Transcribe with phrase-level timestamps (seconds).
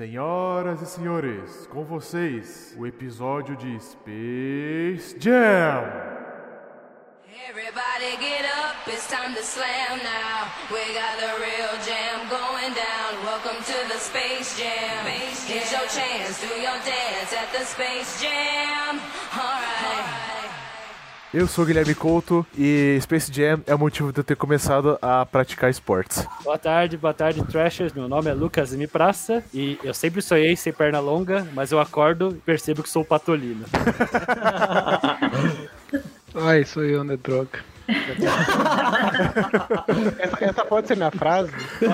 [0.00, 5.84] Senhoras e senhores, com vocês, o episódio de Space Jam.
[7.46, 10.48] Everybody get up, it's time to slam now.
[10.70, 13.22] We got the real jam going down.
[13.26, 15.04] Welcome to the Space Jam.
[15.04, 18.98] Here's your chance, do your dance at the Space Jam.
[19.36, 19.79] Alright.
[21.32, 24.98] Eu sou o Guilherme Couto e Space Jam é o motivo de eu ter começado
[25.00, 26.26] a praticar esportes.
[26.42, 27.92] Boa tarde, boa tarde, Trashers.
[27.92, 28.84] Meu nome é Lucas M.
[28.88, 33.02] Praça e eu sempre sonhei ser perna longa, mas eu acordo e percebo que sou
[33.02, 33.64] o Patolino.
[36.34, 37.60] Ai, sou eu, né, droga.
[40.18, 41.52] essa, essa pode ser minha frase?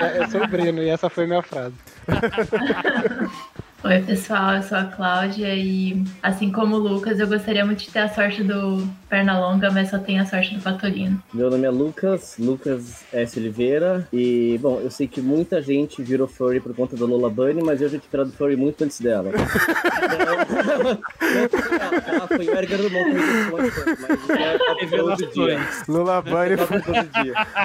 [0.00, 1.74] É, eu sou o Breno e essa foi minha frase.
[3.84, 7.90] Oi, pessoal, eu sou a Cláudia e, assim como o Lucas, eu gostaria muito de
[7.90, 11.20] ter a sorte do Pernalonga, mas só tenho a sorte do Patolino.
[11.34, 13.40] Meu nome é Lucas, Lucas S.
[13.40, 17.60] Oliveira, e, bom, eu sei que muita gente virou furry por conta da Lola Bunny,
[17.60, 19.32] mas eu já tinha virado furry muito antes dela.
[22.06, 23.16] ela foi o Edgar do Monte,
[24.28, 24.92] mas
[25.88, 26.78] Lola Bunny foi...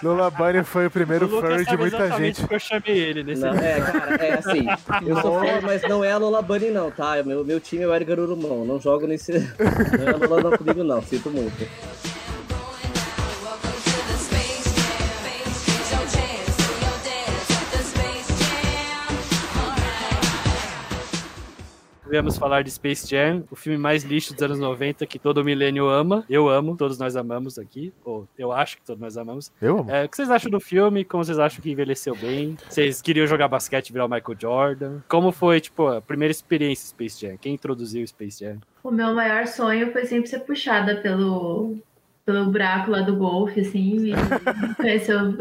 [0.02, 2.44] Lola Bunny foi o primeiro furry de muita gente.
[2.50, 4.66] eu chamei ele nesse não, É, cara, é assim,
[5.06, 7.22] eu sou furry, mas não é a Lola Bunny não, tá?
[7.24, 9.34] Meu, meu time é o Edgar Urumão, não jogo nesse...
[9.98, 11.68] Não é a Lola não comigo não, sinto muito.
[22.10, 25.90] Viemos falar de Space Jam, o filme mais lixo dos anos 90 que todo milênio
[25.90, 26.24] ama.
[26.30, 27.94] Eu amo, todos nós amamos aqui.
[28.06, 29.52] Ou eu acho que todos nós amamos.
[29.62, 29.92] Eu amo.
[29.92, 31.04] É, o que vocês acham do filme?
[31.04, 32.56] Como vocês acham que envelheceu bem?
[32.70, 35.00] Vocês queriam jogar basquete e virar o Michael Jordan?
[35.10, 37.38] Como foi, tipo, a primeira experiência Space Jam?
[37.38, 38.58] Quem introduziu o Space Jam?
[38.84, 41.76] O meu maior sonho foi sempre ser puxada pelo,
[42.26, 44.14] pelo buraco lá do golfe, assim, e
[44.78, 45.36] conhecer os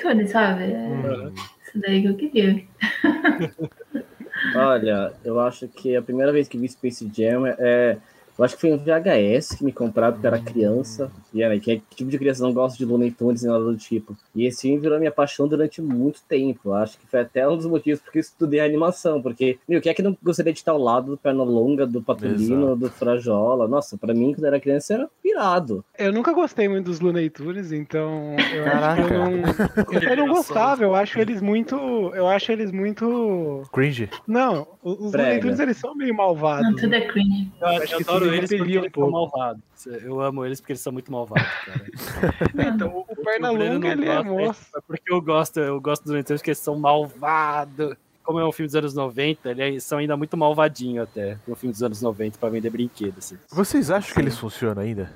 [0.00, 0.64] Tunes, sabe?
[0.64, 1.30] É
[1.66, 2.64] isso daí que eu queria.
[4.54, 7.96] Olha, eu acho que a primeira vez que vi Space Jam é.
[8.38, 11.10] Eu acho que foi um VHS que me compraram porque eu era criança.
[11.32, 13.76] E era, que, que tipo de criança não gosta de Looney Tunes e nada do
[13.76, 14.16] tipo.
[14.34, 16.60] E esse filme virou minha paixão durante muito tempo.
[16.70, 19.22] Eu acho que foi até um dos motivos porque eu estudei animação.
[19.22, 22.64] Porque, meu, quem é que não gostaria de estar ao lado do Pernalonga, do Patolino,
[22.66, 22.76] Exato.
[22.76, 23.68] do Frajola?
[23.68, 25.84] Nossa, pra mim, quando eu era criança, era pirado.
[25.98, 29.02] Eu nunca gostei muito dos Looney Tunes, então eu Caraca.
[29.02, 30.10] acho que eu não.
[30.10, 31.76] Eu não gostava, eu acho eles muito.
[32.14, 33.62] Eu acho eles muito.
[33.72, 34.08] Cringe.
[34.26, 35.28] Não, os Brega.
[35.28, 36.80] Looney Tunes eles são meio Não, malvados.
[36.80, 37.48] tudo é cringe.
[37.60, 39.10] Eu, Acho que adoro eles porque um eles são pouco.
[39.12, 39.62] malvados.
[39.88, 41.84] Eu amo eles porque eles são muito malvados, cara.
[42.74, 44.66] Então, o, Pernalonga, não ele é moço.
[44.76, 47.94] É porque eu gosto, eu gosto dos Tunes porque eles são malvados.
[48.22, 51.72] Como é um filme dos anos 90, eles são ainda muito malvadinho até, um filme
[51.72, 53.36] dos anos 90 pra vender brinquedo, assim.
[53.50, 55.10] Vocês acham que eles funcionam ainda?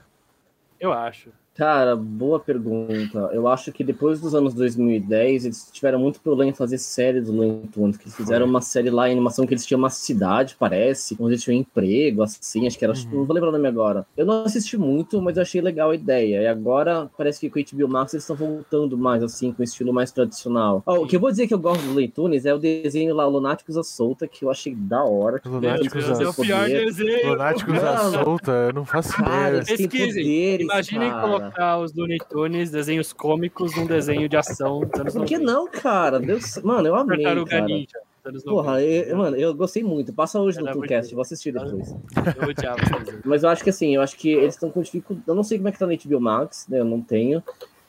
[0.80, 1.30] Eu acho.
[1.56, 3.30] Cara, boa pergunta.
[3.32, 7.30] Eu acho que depois dos anos 2010, eles tiveram muito problema em fazer série do
[7.30, 10.56] Looney Tunes, que eles fizeram uma série lá em animação que eles tinham uma cidade,
[10.58, 14.04] parece, onde eles tinham emprego, assim, acho que era, não vou lembrar o nome agora.
[14.16, 16.42] Eu não assisti muito, mas eu achei legal a ideia.
[16.42, 19.64] E agora, parece que com o HBO Max eles estão voltando mais, assim, com um
[19.64, 20.82] estilo mais tradicional.
[20.84, 23.14] Ó, o que eu vou dizer que eu gosto do Looney Tunes é o desenho
[23.14, 25.40] lá, Lunáticos à Solta, que eu achei da hora.
[25.44, 27.28] Lunáticos à- é o desenho.
[27.30, 28.24] Lunáticos à Não.
[28.24, 29.62] solta, eu não faço ideia.
[29.64, 30.60] Pesquisem.
[30.62, 31.43] Imaginem cara.
[31.80, 35.52] Os Looney Tunes, desenhos cômicos, num desenho de ação dos anos Por que 90.
[35.52, 36.20] não, cara?
[36.20, 36.58] Deus...
[36.62, 37.60] Mano, eu amei, Tartaruga.
[37.62, 37.98] Ninja,
[38.44, 38.80] Porra, 90.
[38.82, 40.12] eu, mano, eu gostei muito.
[40.12, 41.16] Passa hoje no Era Tooncast, bom.
[41.16, 41.94] vou assistir depois.
[42.40, 42.78] Eu odiava.
[43.24, 45.28] Mas eu acho que assim, eu acho que eles estão com dificuldade.
[45.28, 46.80] Eu não sei como é que tá no HBO Max, né?
[46.80, 47.42] Eu não tenho.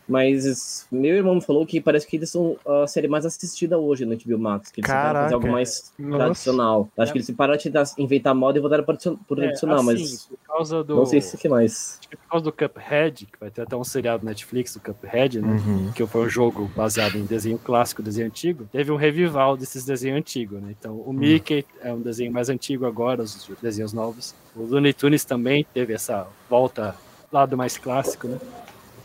[0.08, 4.06] Mas meu irmão me falou que parece que eles são a série mais assistida hoje
[4.06, 4.70] no HBO Max.
[4.72, 5.36] Que eles tentaram fazer Caraca.
[5.36, 6.18] algo mais Nossa.
[6.24, 6.90] tradicional.
[6.98, 10.26] Acho que eles pararam de inventar moda e voltaram para o tradicional, É, assim, mas
[10.26, 10.96] por causa do...
[10.96, 11.98] não sei se o que mais.
[12.00, 15.42] Acho que por causa do Cuphead, que vai ter até um seriado Netflix do Cuphead,
[15.42, 15.48] né?
[15.48, 15.92] Uhum.
[15.92, 18.68] Que foi um jogo baseado em desenho clássico, desenho antigo.
[18.72, 20.76] Teve um revival desses desenhos antigos, né?
[20.78, 24.36] Então, o Mickey é um desenho mais antigo agora, os desenhos novos.
[24.56, 26.96] O Looney Tunes também teve essa volta
[27.32, 28.38] lado mais clássico, né?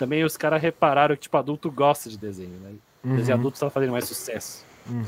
[0.00, 2.70] Também os caras repararam que, tipo, adulto gosta de desenho, né?
[3.04, 3.40] O desenho Uhum.
[3.42, 4.64] adulto tá fazendo mais sucesso.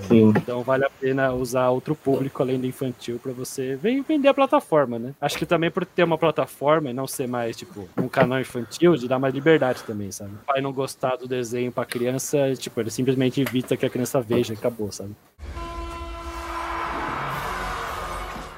[0.06, 0.28] Sim.
[0.37, 4.34] Então vale a pena usar outro público além do infantil pra você vem vender a
[4.34, 5.14] plataforma, né?
[5.19, 8.94] Acho que também por ter uma plataforma e não ser mais, tipo, um canal infantil,
[8.96, 10.32] de dar mais liberdade também, sabe?
[10.34, 14.20] O pai não gostar do desenho pra criança, tipo, ele simplesmente evita que a criança
[14.20, 15.12] veja e acabou, sabe?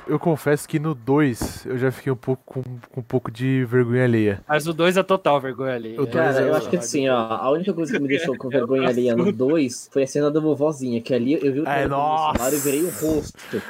[0.07, 3.65] Eu confesso que no 2 eu já fiquei um pouco com, com um pouco de
[3.65, 4.41] vergonha alheia.
[4.47, 5.99] Mas o 2 é total vergonha ali.
[5.99, 8.37] O É, Cara, é eu acho que assim, ó, a única coisa que me deixou
[8.37, 11.89] com vergonha ali no 2 foi a cena da vovozinha, que ali eu vi o
[11.89, 12.39] nossa.
[12.39, 13.63] celular e virei o rosto.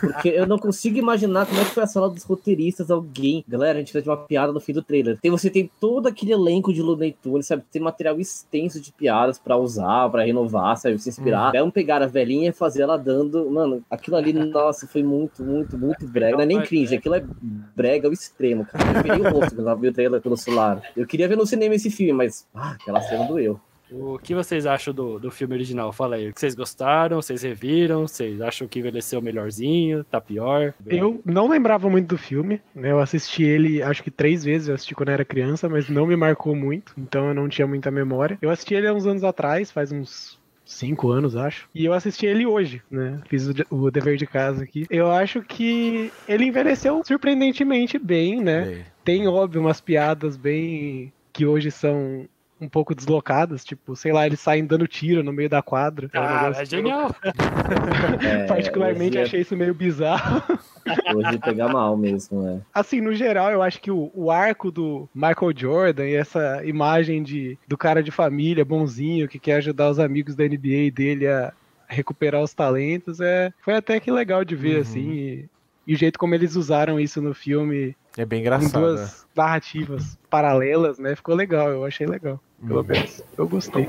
[0.00, 3.44] Porque eu não consigo imaginar como é que foi a sala dos roteiristas, alguém.
[3.48, 5.18] Galera, a gente fez uma piada no fim do trailer.
[5.20, 7.64] Tem, você tem todo aquele elenco de Looney Tunes, sabe?
[7.70, 10.98] Tem material extenso de piadas pra usar, pra renovar, sabe?
[10.98, 11.52] Se inspirar.
[11.52, 13.50] Vamos pegar a velhinha e fazer ela dando.
[13.50, 16.36] Mano, aquilo ali, nossa, foi muito, muito, muito brega.
[16.36, 17.24] Não é nem cringe, aquilo é
[17.74, 18.98] brega ao extremo, cara.
[18.98, 20.82] Eu virei o rosto quando vi o trailer pelo celular.
[20.96, 23.60] Eu queria ver no cinema esse filme, mas ah, aquela cena doeu.
[23.92, 25.92] O que vocês acham do, do filme original?
[25.92, 26.32] Fala aí.
[26.34, 27.20] Vocês gostaram?
[27.20, 28.06] Vocês reviram?
[28.08, 30.02] Vocês acham que envelheceu melhorzinho?
[30.04, 30.72] Tá pior?
[30.86, 32.90] Eu não lembrava muito do filme, né?
[32.90, 36.06] Eu assisti ele acho que três vezes, eu assisti quando eu era criança, mas não
[36.06, 38.38] me marcou muito, então eu não tinha muita memória.
[38.40, 40.40] Eu assisti ele há uns anos atrás, faz uns
[40.72, 41.68] cinco anos, acho.
[41.74, 43.20] E eu assisti ele hoje, né?
[43.28, 44.86] Fiz o, o dever de casa aqui.
[44.90, 48.64] Eu acho que ele envelheceu surpreendentemente bem, né?
[48.64, 51.12] Bem, Tem, óbvio, umas piadas bem.
[51.32, 52.26] que hoje são
[52.62, 56.08] um pouco deslocadas, tipo, sei lá, eles saem dando tiro no meio da quadra.
[56.12, 57.14] É um Ah, é eu genial.
[58.24, 60.42] É, Particularmente achei isso meio bizarro.
[61.14, 62.60] hoje pegar mal mesmo, né?
[62.72, 67.22] Assim, no geral, eu acho que o, o arco do Michael Jordan e essa imagem
[67.22, 71.52] de, do cara de família bonzinho que quer ajudar os amigos da NBA dele a
[71.88, 74.80] recuperar os talentos é, foi até que legal de ver, Uhum.
[74.82, 75.10] assim.
[75.10, 75.48] E,
[75.86, 78.72] e o jeito como eles usaram isso no filme É bem em engraçado.
[78.80, 78.88] né?
[78.88, 81.14] duas narrativas paralelas, né?
[81.16, 82.40] Ficou legal, eu achei legal.
[82.66, 82.86] Pelo Uhum.
[82.86, 83.22] menos.
[83.36, 83.88] Eu gostei.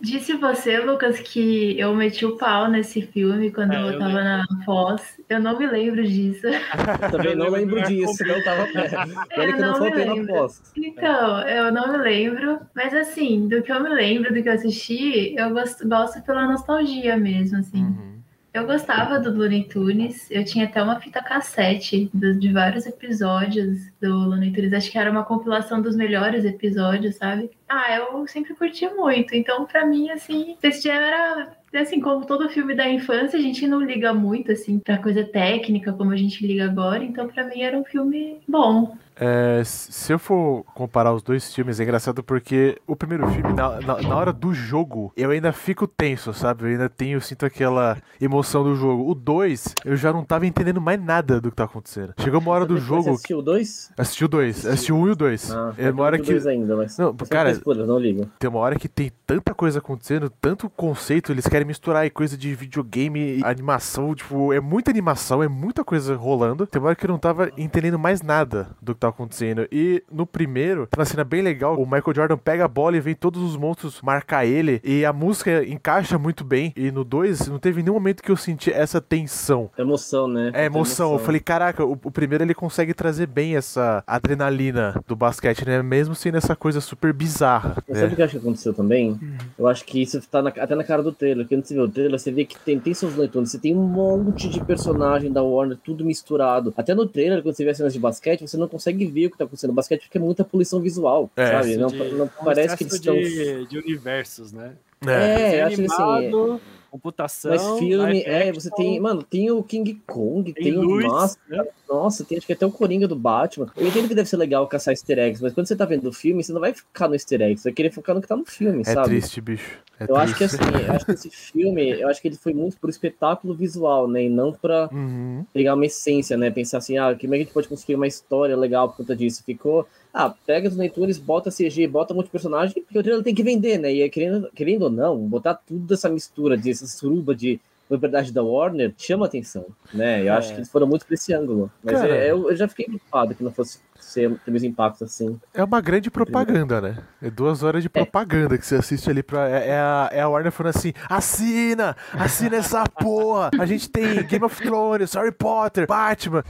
[0.00, 4.22] Disse você, Lucas, que eu meti o pau nesse filme quando É, eu eu tava
[4.22, 5.02] na pós.
[5.28, 6.42] Eu não me lembro disso.
[7.10, 8.96] Também não lembro lembro disso, não tava perto.
[9.38, 10.32] Olha que eu não faltei na lembro.
[10.34, 10.62] pós.
[10.76, 14.52] Então, eu não me lembro, mas assim, do que eu me lembro, do que eu
[14.52, 17.82] assisti, eu gosto, gosto pela nostalgia mesmo, assim.
[17.82, 18.15] Uhum.
[18.56, 24.08] Eu gostava do Looney Tunes, eu tinha até uma fita cassete de vários episódios do
[24.30, 27.50] Looney Tunes, acho que era uma compilação dos melhores episódios, sabe?
[27.68, 32.48] Ah, eu sempre curti muito, então pra mim, assim, esse dia era, assim, como todo
[32.48, 36.46] filme da infância, a gente não liga muito, assim, pra coisa técnica como a gente
[36.46, 38.96] liga agora, então pra mim era um filme bom.
[39.18, 43.80] É, se eu for comparar os dois filmes, é engraçado porque o primeiro filme, na,
[43.80, 46.64] na, na hora do jogo, eu ainda fico tenso, sabe?
[46.64, 49.10] Eu ainda tenho, sinto aquela emoção do jogo.
[49.10, 52.12] O dois, eu já não tava entendendo mais nada do que tá acontecendo.
[52.18, 53.10] Chegou uma hora do Você jogo.
[53.10, 53.90] assistiu dois?
[53.96, 55.50] Assisti o dois, assisti o um e o dois.
[55.50, 56.32] Ah, é uma hora que.
[56.48, 56.98] ainda, mas...
[56.98, 58.28] Não, cara, spoiler, não ligo.
[58.38, 62.36] tem uma hora que tem tanta coisa acontecendo, tanto conceito, eles querem misturar aí coisa
[62.36, 66.66] de videogame, e animação, tipo, é muita animação, é muita coisa rolando.
[66.66, 69.66] Tem uma hora que eu não tava entendendo mais nada do que tava acontecendo.
[69.72, 73.00] E no primeiro, tem uma cena bem legal, o Michael Jordan pega a bola e
[73.00, 76.72] vem todos os monstros marcar ele, e a música encaixa muito bem.
[76.76, 79.70] E no dois, não teve nenhum momento que eu senti essa tensão.
[79.76, 80.52] Emoção, né?
[80.54, 81.14] É emoção.
[81.14, 85.82] Eu falei, caraca, o, o primeiro ele consegue trazer bem essa adrenalina do basquete, né?
[85.82, 87.76] Mesmo sendo essa coisa super bizarra.
[87.88, 88.00] Né?
[88.00, 89.15] sabe o que eu acho que aconteceu também?
[89.58, 91.46] Eu acho que isso tá na- até na cara do trailer.
[91.46, 93.82] Quando você vê o trailer, você vê que tem, tem seus leitores, você tem um
[93.82, 96.72] monte de personagem da Warner, tudo misturado.
[96.76, 99.30] Até no trailer, quando você vê as cenas de basquete, você não consegue ver o
[99.30, 101.76] que tá acontecendo no basquete, porque é muita poluição visual, É, sabe?
[101.76, 103.14] Não, De- não um parece que eles estão...
[103.14, 104.72] de, de universos, né?
[105.06, 105.10] É.
[105.56, 106.02] É, eu acho que assim...
[106.02, 106.60] animado,
[106.90, 107.50] computação.
[107.50, 111.68] Mas filme, é, você tem, mano, tem o King Kong, tem tem, o Máscara, né?
[111.88, 113.66] nossa, tem acho que até o Coringa do Batman.
[113.76, 116.12] Eu entendo que deve ser legal caçar easter eggs, mas quando você tá vendo o
[116.12, 118.36] filme, você não vai focar no easter eggs, você vai querer focar no que tá
[118.36, 119.08] no filme, É sabe?
[119.10, 119.78] triste, bicho.
[119.98, 120.62] É Eu acho que triste.
[120.62, 124.06] assim, eu acho que esse filme, eu acho que ele foi muito por espetáculo visual,
[124.06, 124.24] né?
[124.24, 125.44] E não pra Uhum.
[125.54, 126.50] pegar uma essência, né?
[126.50, 129.16] Pensar assim, ah, como é que a gente pode construir uma história legal por conta
[129.16, 129.42] disso?
[129.42, 129.86] Ficou,
[130.18, 133.34] ah, pega os leitores, bota CG, bota um monte de personagem, porque o trailer tem
[133.34, 133.92] que vender, né?
[133.92, 138.32] E aí, querendo, querendo ou não, botar tudo essa mistura, de, essa suruba de propriedade
[138.32, 140.26] da Warner, chama atenção, né?
[140.26, 140.52] Eu acho É.
[140.54, 141.70] que eles foram muito pra esse ângulo.
[141.84, 142.16] Mas Cara.
[142.16, 145.38] é, eu, eu já fiquei preocupado que não fosse ser, ter meus impactos assim.
[145.54, 146.98] É uma grande propaganda, né?
[147.22, 149.48] É duas horas de propaganda que você assiste ali pra.
[149.50, 151.94] É, é a, é a Warner falando assim: assina!
[152.12, 153.50] Assina essa porra!
[153.58, 156.42] A gente tem Game of Thrones, Harry Potter, Batman.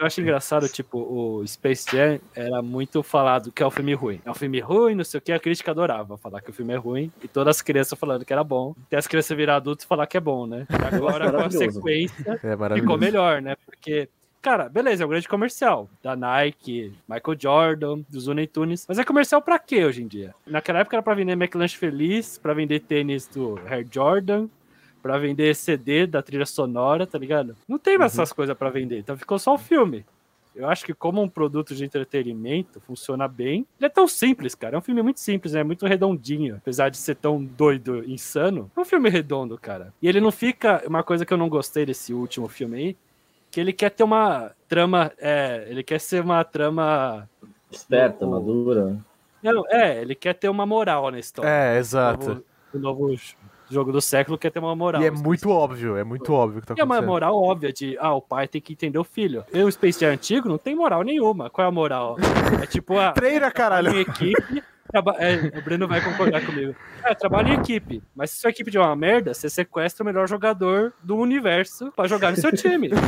[0.00, 4.18] Eu acho engraçado, tipo, o Space Jam era muito falado que é um filme ruim.
[4.24, 6.72] É um filme ruim, não sei o que, a crítica adorava falar que o filme
[6.72, 8.74] é ruim, e todas as crianças falando que era bom.
[8.86, 10.66] Até as crianças virar adultos e falar que é bom, né?
[10.70, 13.56] E agora, com a sequência, É ficou melhor, né?
[13.66, 14.08] Porque,
[14.40, 15.86] cara, beleza, é um grande comercial.
[16.02, 18.86] Da Nike, Michael Jordan, dos Looney Tunes.
[18.88, 20.34] Mas é comercial pra quê hoje em dia?
[20.46, 24.48] Naquela época era pra vender McLanche Feliz, pra vender tênis do Air Jordan,
[25.02, 27.56] pra vender CD da trilha sonora, tá ligado?
[27.68, 30.04] Não tem mais essas coisas pra vender, então ficou só o filme.
[30.54, 33.64] Eu acho que como um produto de entretenimento funciona bem.
[33.78, 34.74] Ele é tão simples, cara.
[34.74, 36.56] É um filme muito simples, é muito redondinho.
[36.56, 38.68] Apesar de ser tão doido, insano.
[38.76, 39.94] É um filme redondo, cara.
[40.02, 40.82] E ele não fica.
[40.86, 42.96] Uma coisa que eu não gostei desse último filme aí,
[43.48, 45.12] que ele quer ter uma trama.
[45.18, 47.28] É, ele quer ser uma trama.
[47.70, 48.98] Esperta, O- madura.
[49.40, 51.48] Não, é, ele quer ter uma moral na história.
[51.48, 52.26] É, O exato.
[52.28, 53.12] novo, o novo
[53.70, 55.02] jogo do século quer ter uma moral.
[55.02, 57.96] E é muito óbvio, é muito óbvio que tá E é uma moral óbvia de,
[57.98, 59.44] ah, o pai tem que entender o filho.
[59.52, 61.48] Eu, o Space Jam antigo, não tem moral nenhuma.
[61.48, 62.16] Qual é a moral?
[62.62, 63.90] É tipo, ah, Treina, caralho!
[63.90, 64.62] em equipe.
[64.90, 66.74] Traba- é, o Breno vai concordar comigo.
[67.04, 68.02] É, trabalha em equipe.
[68.14, 72.06] Mas se sua equipe de uma merda, você sequestra o melhor jogador do universo pra
[72.06, 72.90] jogar no seu time.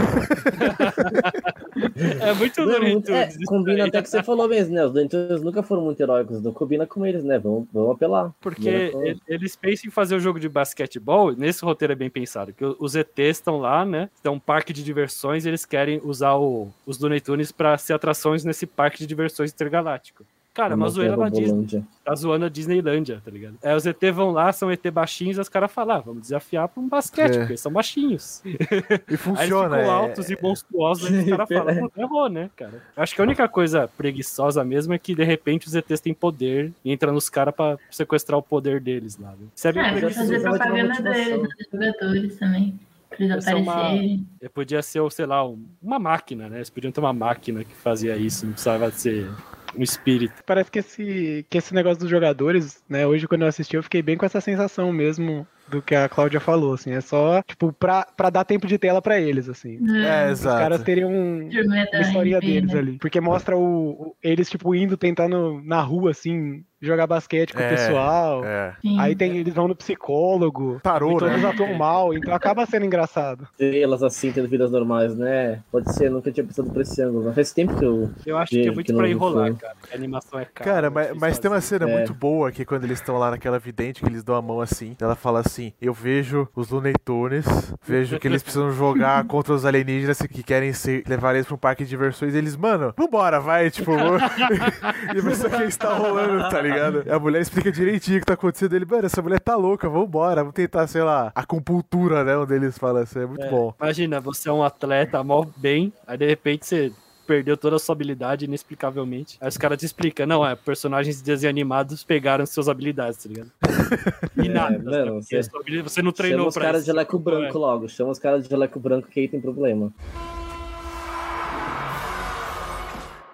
[2.20, 2.82] é muito Não,
[3.14, 4.84] é é, combina até que você falou mesmo, né?
[4.84, 7.38] Os Dentes nunca foram muito heróicos, não combina com eles, né?
[7.38, 8.32] Vamos, vamos apelar.
[8.40, 12.64] Porque eles pensam em fazer o jogo de basquetebol, nesse roteiro é bem pensado, que
[12.78, 14.08] os ETs estão lá, né?
[14.22, 17.92] Tem um parque de diversões e eles querem usar o- os Looney Tunes pra ser
[17.94, 20.24] atrações nesse parque de diversões intergaláctico.
[20.54, 21.82] Cara, é uma zoeira na Disney.
[22.04, 23.54] Tá zoando a Disneylândia, tá ligado?
[23.62, 26.68] É, os ET vão lá, são ET baixinhos, e os caras falam, ah, vamos desafiar
[26.68, 27.38] pra um basquete, É.
[27.38, 28.42] porque eles são baixinhos.
[28.44, 29.76] E Aí eles funciona.
[29.78, 32.82] ficam é- altos e monstruosos, aí os caras falam, errou, né, cara?
[32.96, 36.12] Eu acho que a única coisa preguiçosa mesmo é que, de repente, os ETs têm
[36.12, 39.30] poder e entra nos caras pra sequestrar o poder deles lá.
[39.30, 39.46] Né?
[39.56, 40.40] Isso é bem É, pra preguiçoso.
[40.42, 42.74] propaganda deles, dos jogadores também.
[43.18, 44.26] Eles uma- aparecerem.
[44.54, 46.58] Podia ser, sei lá, um- uma máquina, né?
[46.58, 49.30] Eles podiam ter uma máquina que fazia isso, não precisava ser
[49.76, 50.42] um espírito.
[50.46, 53.06] Parece que esse, que esse negócio dos jogadores, né?
[53.06, 56.40] Hoje, quando eu assisti, eu fiquei bem com essa sensação mesmo do que a Cláudia
[56.40, 56.92] falou, assim.
[56.92, 59.76] É só, tipo, pra, pra dar tempo de tela pra eles, assim.
[60.04, 60.84] É, Os caras exato.
[60.84, 61.62] teriam um, da
[61.92, 62.78] uma historinha deles né?
[62.78, 62.98] ali.
[62.98, 67.66] Porque mostra o, o- eles, tipo, indo tentando na rua, assim, jogar basquete com É,
[67.66, 68.44] o pessoal.
[68.44, 68.74] É.
[68.98, 70.80] Aí tem, eles vão no psicólogo.
[70.82, 71.48] Parou, e todos né?
[71.48, 73.46] atuam mal, então acaba sendo engraçado.
[73.52, 75.60] Estrelas assim, tendo vidas normais, né?
[75.70, 77.24] Pode ser, nunca tinha pensado por esse ângulo.
[77.26, 78.10] Mas faz tempo que eu.
[78.26, 79.60] Eu acho que é Gente, muito que pra enrolar, filme.
[79.60, 79.74] cara.
[79.92, 80.70] A animação é cara.
[80.72, 81.92] Cara, é mas, mas tem uma cena É.
[81.96, 84.96] muito boa que quando eles estão lá naquela vidente, que eles dão a mão assim,
[85.00, 87.46] ela fala assim: Eu vejo os Looney Tunes,
[87.86, 91.58] vejo que eles precisam jogar contra os alienígenas que querem ser, levar eles pra um
[91.58, 92.34] parque de diversões.
[92.34, 93.92] E eles, mano, vambora, vai, tipo.
[95.14, 96.71] e a pessoa que está rolando, tá ligado?
[97.06, 98.74] E a mulher explica direitinho o que tá acontecendo.
[98.74, 102.36] Ele, mano, essa mulher tá louca, vambora, vamos tentar, sei lá, a compultura, né?
[102.36, 103.74] Onde eles falam assim, é muito É, bom.
[103.80, 106.92] Imagina, você é um atleta, mó bem, aí de repente você
[107.24, 109.38] perdeu toda a sua habilidade inexplicavelmente.
[109.40, 113.28] Aí os caras te explicam, não, é, personagens de desenho animados pegaram suas habilidades, tá
[113.28, 113.50] ligado?
[114.44, 115.04] E nada, mano, né?
[115.04, 116.96] Porque você- a sua habilidade- você não Chama treinou os pra caras de isso.
[116.96, 117.88] jaleco branco logo.
[117.88, 119.92] Chama os caras de jaleco branco que aí tem problema.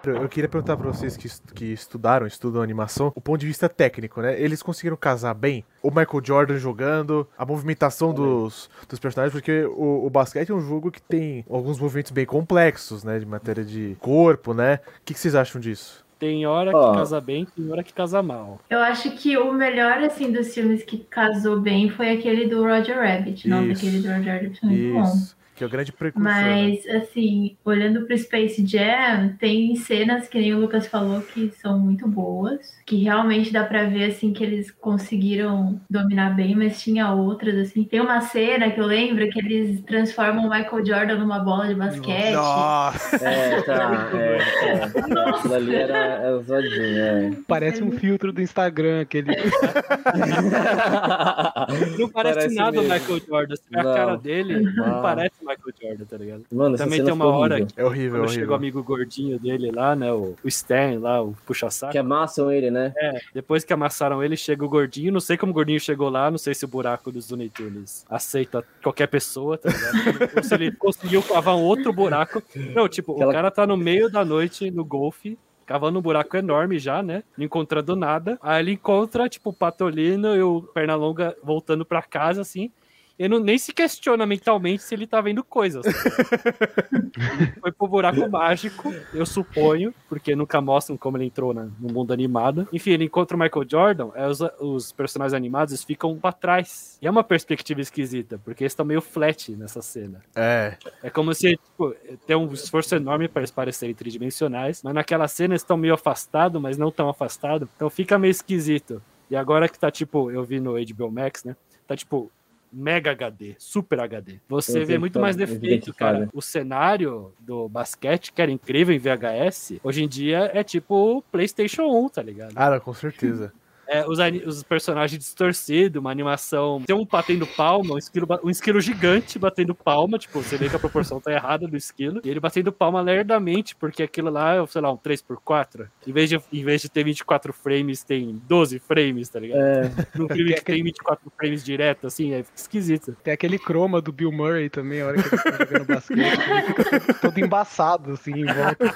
[0.04, 3.68] Eu queria perguntar pra vocês que, est- que estudaram, estudam animação, o ponto de vista
[3.68, 4.40] técnico, né?
[4.40, 10.06] Eles conseguiram casar bem o Michael Jordan jogando, a movimentação dos, dos personagens, porque o,
[10.06, 13.18] o basquete é um jogo que tem alguns movimentos bem complexos, né?
[13.18, 14.80] De matéria de corpo, né?
[15.00, 16.04] O que, que vocês acham disso?
[16.18, 18.60] Tem hora que casa bem, tem hora que casa mal.
[18.68, 22.96] Eu acho que o melhor, assim, dos filmes que casou bem foi aquele do Roger
[22.98, 23.48] Rabbit.
[23.48, 23.84] Não, Isso.
[23.84, 25.37] daquele do Roger Rabbit foi muito bom.
[25.58, 26.30] Que é o grande precursor.
[26.32, 26.40] né?
[26.40, 31.76] Mas, assim, olhando pro Space Jam, tem cenas que nem o Lucas falou que são
[31.78, 37.12] muito boas, que realmente dá pra ver, assim, que eles conseguiram dominar bem, mas tinha
[37.12, 37.82] outras, assim.
[37.84, 41.74] Tem uma cena que eu lembro que eles transformam o Michael Jordan numa bola de
[41.74, 42.34] basquete.
[42.34, 43.16] Nossa!
[43.28, 44.10] É, tá.
[44.14, 44.38] É,
[44.68, 44.84] é.
[44.84, 47.30] Aquilo ali era, era zoadinho, é.
[47.48, 49.32] Parece um filtro do Instagram, aquele.
[51.98, 52.94] Não parece, nada o mesmo.
[52.94, 53.56] Michael Jordan.
[53.56, 55.02] Você vê a cara dele, não Não.
[55.02, 56.44] parece o Michael Jordan, tá ligado?
[56.52, 57.74] Mano, Também tem uma hora horrível.
[57.74, 60.12] que É horrível, quando chega o amigo gordinho dele lá, né?
[60.12, 61.92] O, o Stan lá, o puxa-saco.
[61.92, 62.92] Que amassam ele, né?
[62.96, 65.12] É, depois que amassaram ele, chega o gordinho.
[65.12, 68.04] Não sei como o gordinho chegou lá, não sei se o buraco dos Looney Tunes
[68.08, 70.30] aceita qualquer pessoa, tá ligado?
[70.36, 72.42] Ou se ele conseguiu cavar um outro buraco.
[72.74, 75.38] Não, tipo, Aquela- o cara tá no meio da noite no golfe.
[75.66, 77.22] Cavando um buraco enorme já, né?
[77.36, 78.38] Não encontrando nada.
[78.40, 82.70] Aí ele encontra, tipo, o Patolino e o Pernalonga voltando pra casa, assim.
[83.18, 85.84] Ele não, nem se questiona mentalmente se ele tá vendo coisas.
[87.60, 92.12] Foi pro buraco mágico, eu suponho, porque nunca mostram como ele entrou na- no mundo
[92.12, 92.68] animado.
[92.72, 96.98] Enfim, ele encontra o Michael Jordan, aí os, os personagens animados ficam pra trás.
[97.02, 100.20] E é uma perspectiva esquisita, porque eles estão meio flat nessa cena.
[100.34, 100.76] É.
[101.02, 101.94] É como se tipo,
[102.26, 106.60] tem um esforço enorme para eles parecerem tridimensionais, mas naquela cena eles estão meio afastados,
[106.60, 107.68] mas não tão afastados.
[107.76, 109.02] Então fica meio esquisito.
[109.30, 111.54] E agora que tá tipo, eu vi no HBO Max, né?
[111.86, 112.30] Tá tipo
[112.72, 114.40] Mega HD, Super HD.
[114.48, 116.28] Você vê muito mais defeito, cara.
[116.32, 121.84] O cenário do basquete, que era incrível em VHS, hoje em dia é tipo PlayStation
[121.84, 122.54] 1, tá ligado?
[122.54, 123.52] Não, com certeza.
[123.88, 126.82] É, os, os personagens distorcidos, uma animação.
[126.86, 130.76] Tem um batendo palma, um esquilo, um esquilo gigante batendo palma, tipo, você vê que
[130.76, 132.20] a proporção tá errada do esquilo.
[132.22, 135.88] E ele batendo palma lerdamente, porque aquilo lá é, sei lá, um 3x4.
[136.06, 139.60] Em vez de, em vez de ter 24 frames, tem 12 frames, tá ligado?
[139.60, 143.16] É, Num filme que tem 24 frames direto, assim, é esquisito.
[143.24, 146.18] Tem aquele croma do Bill Murray também, a hora que ele tá jogando basquete.
[146.18, 146.62] Ele
[147.00, 148.94] fica todo, embaçado, assim, em volta.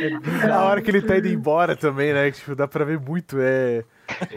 [0.00, 0.66] É Na bizarro.
[0.68, 2.30] hora que ele tá indo embora também, né?
[2.30, 3.82] que, Tipo, dá pra ver muito é,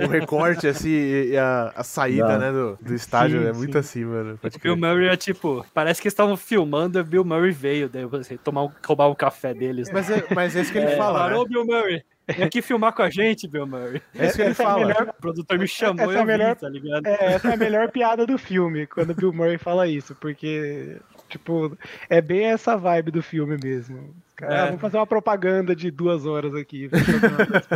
[0.04, 2.38] o recorte, assim, e a, a saída, Dá.
[2.40, 3.42] né, do, do estádio.
[3.42, 3.80] Sim, é muito sim.
[3.80, 4.38] assim, mano.
[4.42, 4.78] Pode O Bill.
[4.78, 8.38] Murray é tipo, parece que eles estavam filmando e o Bill Murray veio, daí você
[8.38, 9.90] tomar um, roubar um café deles.
[9.92, 11.50] Mas é, mas é isso que ele fala, Falaram, né?
[11.50, 14.02] Bill Murray, vem aqui filmar com a gente, Bill Murray.
[14.16, 14.86] É isso que ele Essa é fala.
[14.88, 17.06] melhor- O produtor me chamou Essa e é a eu melhor- vi, tá ligado?
[17.06, 20.98] É, essa é a melhor piada do filme, quando o Bill Murray fala isso, porque,
[21.30, 21.78] tipo,
[22.10, 24.14] é bem essa vibe do filme mesmo.
[24.38, 24.66] Cara, É.
[24.68, 26.90] vamos fazer uma propaganda de duas horas aqui.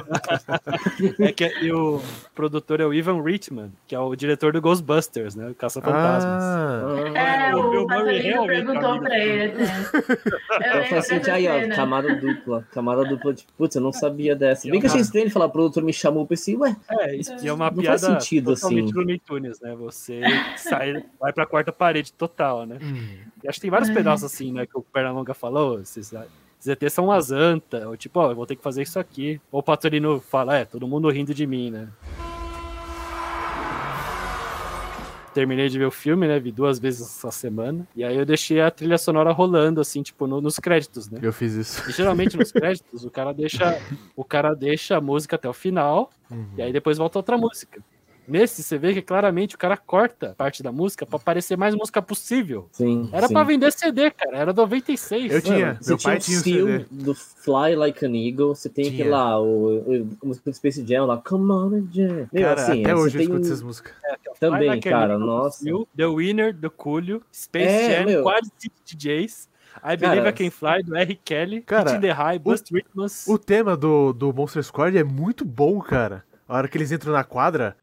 [1.20, 2.00] É que e o
[2.36, 5.50] produtor é o Ivan Reitman, que é o diretor do Ghostbusters, né?
[5.50, 6.44] O Caça-Fantasmas.
[6.44, 9.53] Ah, É, o o Bill Murray realmente perguntou pra ele
[10.51, 10.80] até.
[10.80, 12.68] Eu falo assim, aí, ó, camada dupla.
[12.72, 14.70] Camada dupla, tipo, putz, eu não sabia dessa.
[14.70, 17.34] Bem que eu achei estranho ele falar, o produtor me chamou, pensei, ué, É, isso
[17.41, 18.82] e é uma Não piada faz sentido, assim.
[18.91, 19.75] Looney Tunes, né?
[19.75, 20.22] Você
[20.58, 22.77] sai, vai pra quarta parede total, né?
[23.44, 24.65] E acho que tem vários pedaços assim, né?
[24.68, 26.13] Que o Pernalonga falou, esses,
[26.68, 29.39] ETs são umas anta, ou tipo, ó, eu vou ter que fazer isso aqui.
[29.51, 31.88] Ou o Patorino fala, é, todo mundo rindo de mim, né?
[35.34, 36.38] Terminei de ver o filme, né?
[36.41, 37.88] Vi duas vezes essa semana.
[37.96, 41.20] E aí eu deixei a trilha sonora rolando, assim, tipo, no- nos créditos, né?
[41.22, 41.89] eu fiz isso.
[41.89, 43.82] E geralmente nos créditos o cara deixa
[44.13, 46.12] o cara deixa a música até o final
[46.58, 47.82] e aí depois volta outra música.
[48.31, 52.01] Nesse você vê que claramente o cara corta parte da música pra parecer mais música
[52.01, 52.69] possível.
[52.71, 53.09] sim.
[53.11, 53.33] Era sim.
[53.33, 55.33] pra vender CD, cara, era 96.
[55.33, 55.65] Eu tinha.
[55.67, 56.85] Mano, você Meu tinha pai o tinha o CD.
[56.89, 60.85] do Fly Like an Eagle, você tem aquele lá, o, o, a música do Space
[60.88, 62.29] Jam lá, Come on and Jam.
[62.31, 63.93] Meu, Cara, assim, até hoje eu escuto um- essas músicas.
[64.39, 65.63] Também, Like cara, Eagle, nossa.
[65.63, 68.23] Seal, The Winner, do Coolio, Space É, Jam, meu.
[68.23, 69.50] Quad City DJs,
[69.83, 71.19] I Believe Cara, I Can Fly, do R.
[71.25, 73.27] Kelly, Cara, Hit the High, Bust Rhythms.
[73.27, 76.23] O tema do, do Monster Squad é muito bom, cara.
[76.47, 77.75] A hora que eles entram na quadra.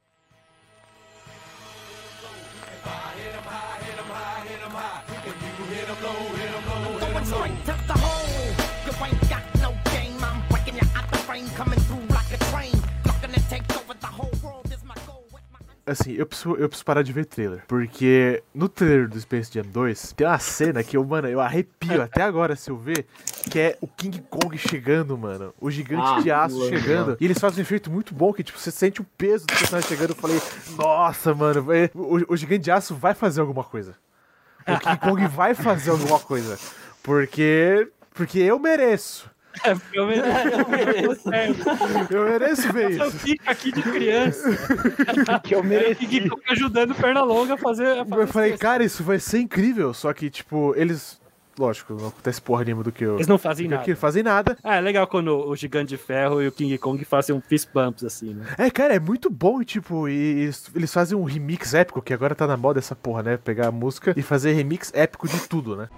[15.90, 17.62] Assim, eu preciso, eu preciso parar de ver trailer.
[17.66, 22.02] Porque no trailer do Space Jam 2, tem uma cena que eu, mano, eu arrepio
[22.02, 23.06] até agora se eu ver,
[23.50, 25.54] que é o King Kong chegando, mano.
[25.60, 26.68] O gigante Ah, de aço mano.
[26.68, 27.16] chegando.
[27.20, 29.88] E eles fazem um efeito muito bom, que tipo, você sente o peso do personagem
[29.88, 30.10] chegando.
[30.10, 30.40] Eu falei,
[30.76, 33.94] nossa, mano, vai- o, o gigante de aço vai fazer alguma coisa.
[34.66, 36.58] O King Kong vai fazer alguma coisa.
[37.02, 37.88] Porque.
[38.12, 39.30] Porque eu mereço.
[39.64, 41.30] É, eu mereço.
[42.10, 43.18] Eu mereço ver Eu isso.
[43.18, 44.50] fico aqui de criança.
[45.42, 46.28] que eu E mereci.
[46.28, 47.98] Kong ajudando o Pernalonga a fazer.
[47.98, 48.62] A fazer Eu falei, texto.
[48.62, 49.92] cara, isso vai ser incrível.
[49.92, 51.20] Só que, tipo, eles.
[51.58, 53.16] Lógico, não acontece porra nenhuma do que eu.
[53.16, 53.84] Eles não fazem que nada.
[53.84, 54.56] eles fazem nada.
[54.62, 57.68] Ah, é legal quando o Gigante de Ferro e o King Kong fazem um fist
[57.74, 58.44] bumps assim, né?
[58.56, 62.14] É, cara, é muito bom e, tipo, e eles, eles fazem um remix épico, que
[62.14, 63.36] agora tá na moda essa porra, né?
[63.36, 65.88] Pegar a música e fazer remix épico de tudo, né?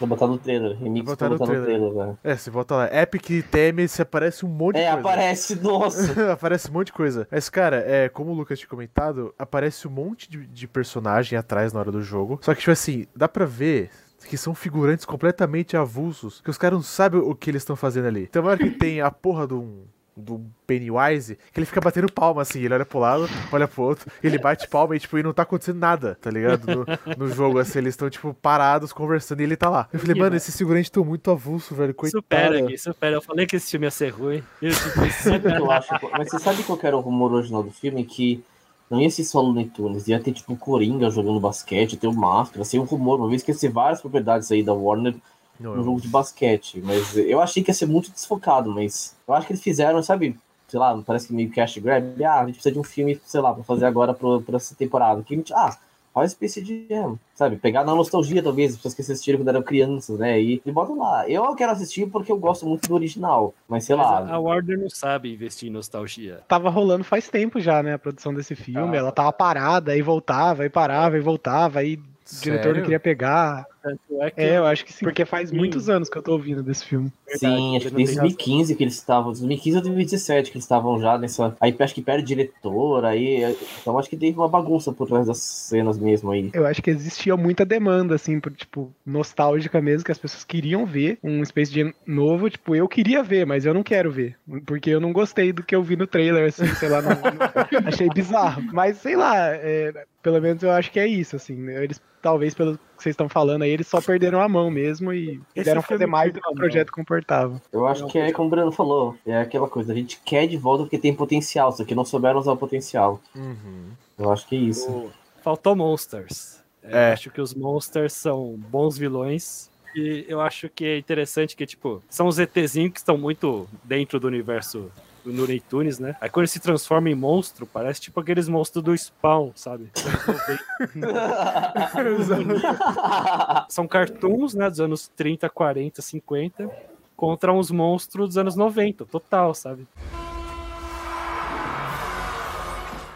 [0.00, 1.62] Vou botar no trailer, remix Vou botar no trailer.
[1.64, 2.18] trailer, velho.
[2.24, 5.00] É, você volta lá, Epic teme, se aparece um monte de É, coisa.
[5.08, 6.32] aparece, nossa.
[6.32, 7.28] aparece um monte de coisa.
[7.30, 11.72] Mas, cara, é, como o Lucas tinha comentado, aparece um monte de, de personagem atrás
[11.72, 12.38] na hora do jogo.
[12.42, 13.90] Só que, tipo assim, dá pra ver
[14.26, 18.06] que são figurantes completamente avulsos, que os caras não sabem o que eles estão fazendo
[18.06, 18.22] ali.
[18.24, 19.84] Então, na hora que tem a porra do,
[20.16, 24.10] do Pennywise, que ele fica batendo palma, assim, ele olha pro lado, olha pro outro,
[24.22, 26.66] ele bate palma e, tipo, e não tá acontecendo nada, tá ligado?
[26.66, 29.88] No, no jogo, assim, eles estão, tipo, parados, conversando e ele tá lá.
[29.92, 32.22] Eu falei, mano, esses figurantes estão muito avulsos, velho, coitado.
[32.22, 33.16] Supera aqui, supera.
[33.16, 34.42] Eu falei que esse filme ia ser ruim.
[34.60, 35.88] Eu, tipo, eu acho?
[36.12, 38.04] Mas você sabe qual que era o rumor original do filme?
[38.04, 38.42] Que
[38.90, 42.12] não ia ser só Looney Tunes, ia ter tipo o Coringa jogando basquete, ter o
[42.12, 45.14] Máscara, assim, um rumor, uma vez que ia ser várias propriedades aí da Warner
[45.60, 46.80] Não, no eu- jogo de basquete.
[46.82, 50.36] Mas eu achei que ia ser muito desfocado, mas eu acho que eles fizeram, sabe,
[50.66, 52.24] sei lá, parece que meio cash grab.
[52.24, 54.74] Ah, a gente precisa de um filme, sei lá, pra fazer agora pro, pra essa
[54.74, 55.22] temporada.
[55.22, 55.76] Que a gente, ah,
[56.12, 57.56] faz Space Jam, sabe?
[57.56, 60.40] Pegar na nostalgia, talvez, as pessoas que assistiram quando eram crianças, né?
[60.40, 61.28] E, e botam lá.
[61.28, 64.18] Eu quero assistir porque eu gosto muito do original, mas sei mas lá.
[64.18, 66.40] a a Warner não sabe investir em nostalgia.
[66.48, 68.96] Tava rolando faz tempo já, né, a produção desse filme.
[68.96, 69.00] Ah.
[69.00, 73.66] Ela tava parada, aí voltava, aí parava, e voltava, aí o diretor não queria pegar.
[73.82, 76.62] É que É, eu acho que sim, porque faz muitos anos que eu tô ouvindo
[76.62, 77.10] desse filme.
[77.28, 81.16] Sim, acho que desde 2015 que eles estavam, 2015 ou 2017 que eles estavam já
[81.16, 81.56] nessa.
[81.60, 83.56] Aí acho que perde diretor, aí.
[83.80, 86.50] Então acho que teve uma bagunça por trás das cenas mesmo aí.
[86.52, 90.84] Eu acho que existia muita demanda, assim, por, tipo, nostálgica mesmo, que as pessoas queriam
[90.84, 92.50] ver um Space Jam novo.
[92.50, 94.36] Tipo, eu queria ver, mas eu não quero ver.
[94.66, 97.22] Porque eu não gostei do que eu vi no trailer, assim, sei lá, não- não-
[97.86, 98.62] achei bizarro.
[98.72, 101.54] Mas, sei lá, é, pelo menos eu acho que é isso, assim.
[101.54, 101.82] né?
[101.84, 105.40] Eles, talvez, pelo que vocês estão falando aí, eles só perderam a mão mesmo e
[105.54, 107.60] filme fazer mais do que o projeto comportava.
[107.72, 110.56] Eu acho que é como o Bruno falou, é aquela coisa, a gente quer de
[110.56, 113.20] volta porque tem potencial, só que não souberam usar o potencial.
[113.34, 113.90] Uhum.
[114.18, 114.90] Eu acho que é isso.
[114.90, 115.10] o-
[115.42, 116.60] faltou Monsters.
[116.82, 117.08] É, É.
[117.08, 119.68] Eu acho que os Monsters são bons vilões.
[119.94, 124.20] E eu acho que é interessante que, tipo, são os ETzinhos que estão muito dentro
[124.20, 124.90] do universo
[125.24, 125.62] do Looney
[125.98, 126.16] né?
[126.20, 129.90] Aí quando ele se transforma em monstro, parece tipo aqueles monstros do Spawn, sabe?
[133.68, 136.70] São cartoons, né, dos anos 30, 40, 50,
[137.16, 139.86] contra uns monstros dos anos 90, total, sabe?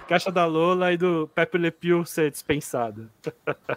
[0.07, 3.09] Caixa da Lola e do Pepe Le Pew ser dispensado.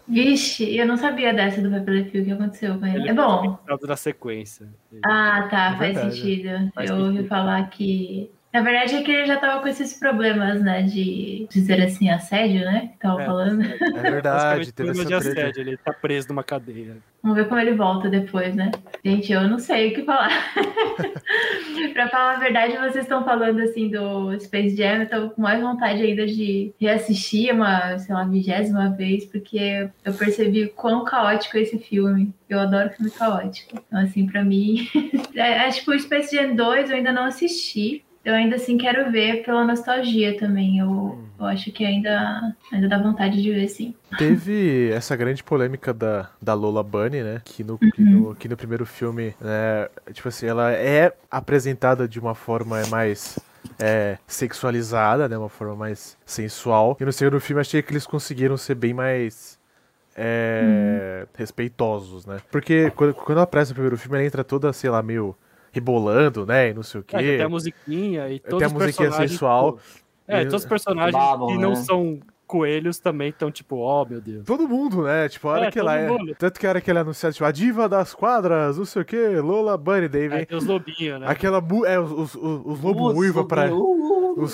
[0.08, 3.10] Vixe, eu não sabia dessa do Pepe Le Pew, o que aconteceu com ele.
[3.10, 3.58] É bom.
[3.86, 4.68] Da sequência.
[5.06, 6.16] Ah, tá, É faz verdade.
[6.16, 6.72] sentido.
[6.74, 8.32] Faz eu ouvi falar que.
[8.54, 10.82] Na verdade é que ele já tava com esses problemas, né?
[10.82, 12.90] De dizer assim, assédio, né?
[12.94, 13.62] Que tava É, falando.
[13.64, 15.42] É verdade, teve problema de essa treta.
[15.42, 16.98] assédio, ele tá preso numa cadeia.
[17.22, 18.72] Vamos ver como ele volta depois, né?
[19.04, 20.30] Gente, eu não sei o que falar.
[21.94, 25.62] pra falar a verdade, vocês estão falando assim do Space Jam, eu tô com mais
[25.62, 31.58] vontade ainda de reassistir uma, sei lá, vigésima vez, porque eu percebi o quão caótico
[31.58, 32.34] é esse filme.
[32.50, 33.84] Eu adoro filme caótico.
[33.88, 34.88] Então, assim, pra mim.
[35.68, 38.04] acho que o Space Jam 2 eu ainda não assisti.
[38.28, 40.80] Eu ainda assim quero ver pela nostalgia também.
[40.80, 43.96] Eu, eu acho que ainda, ainda dá vontade de ver, sim.
[44.18, 47.42] Teve essa grande polêmica da, da Lola Bunny, né?
[47.46, 52.20] Que no, que no, que no primeiro filme, né, tipo assim, ela é apresentada de
[52.20, 53.40] uma forma mais
[53.80, 55.38] é, sexualizada, né?
[55.38, 56.98] Uma forma mais sensual.
[57.00, 59.58] E no segundo filme achei que eles conseguiram ser bem mais
[60.18, 62.40] é, respeitosos, né?
[62.52, 65.34] Porque quando, quando ela aparece no primeiro filme, ela entra toda, sei lá, meio
[65.80, 66.70] rebolando, né?
[66.70, 67.16] E não sei o quê.
[67.16, 69.80] É, tem a musiquinha e todos Tem a os musiquinha personagens, sensual.
[70.28, 71.76] é, E- todos os personagens Babam, que não né?
[71.78, 74.46] são coelhos também estão tipo, ó, meu Deus.
[74.46, 75.28] Todo mundo, né?
[75.28, 76.08] Tipo, a hora É, que ela é.
[76.08, 76.34] mundo.
[76.40, 79.02] Tanto que a hora que ela é anunciada, tipo, a diva das quadras, não sei
[79.02, 81.28] o que, Lola Bunny, daí vem É, tem os lobinhos, né?
[81.28, 81.58] aquela.
[81.86, 83.74] É, os, os, os, os lobos Putz, uiva pra.
[83.74, 84.42] uh, uh.
[84.42, 84.54] Os,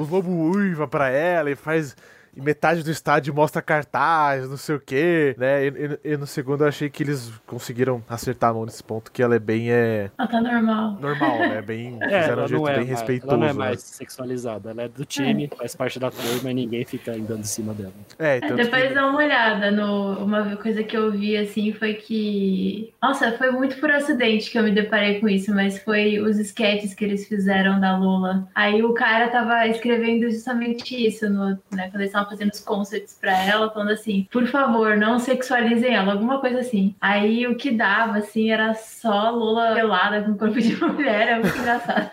[0.00, 1.96] os lobos uiva pra ela e faz.
[2.36, 5.66] E metade do estádio mostra cartaz, não sei o que, né?
[5.66, 9.10] E, e- e no segundo eu achei que eles conseguiram acertar a mão nesse ponto,
[9.10, 10.96] que ela é bem é, Ela tá normal.
[11.00, 11.62] normal, né?
[11.68, 13.32] Bem, É, fizeram um jeito é bem mais, respeitoso.
[13.32, 13.58] ela não é né?
[13.58, 17.44] mais sexualizada, ela é do time, faz parte da turma e ninguém fica andando em
[17.44, 17.92] cima dela.
[18.18, 20.24] É, É, tanto depois que- dá uma olhada no.
[20.24, 22.92] Uma coisa que eu vi assim foi que.
[23.02, 26.94] Nossa, foi muito por acidente que eu me deparei com isso, mas foi os sketches
[26.94, 28.48] que eles fizeram da Lula.
[28.54, 31.88] Aí o cara tava escrevendo justamente isso, no, né?
[31.90, 36.12] Quando eles estavam fazendo os concerts pra ela, falando assim, por favor, não sexualizem ela,
[36.12, 36.94] alguma coisa assim.
[37.00, 41.56] Aí o que dava, assim, era só Lula pelada com corpo de mulher, é muito
[41.58, 42.08] engraçado.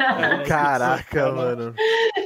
[0.48, 1.74] Caraca, mano.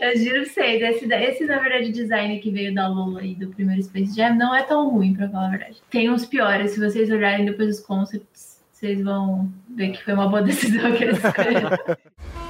[0.01, 3.47] Eu juro pra vocês, esse, esse, na verdade, design que veio da Lula e do
[3.47, 5.77] primeiro Space Jam não é tão ruim, pra falar a verdade.
[5.89, 10.27] Tem uns piores, se vocês olharem depois os concepts, vocês vão ver que foi uma
[10.29, 11.69] boa decisão que eles escolheram.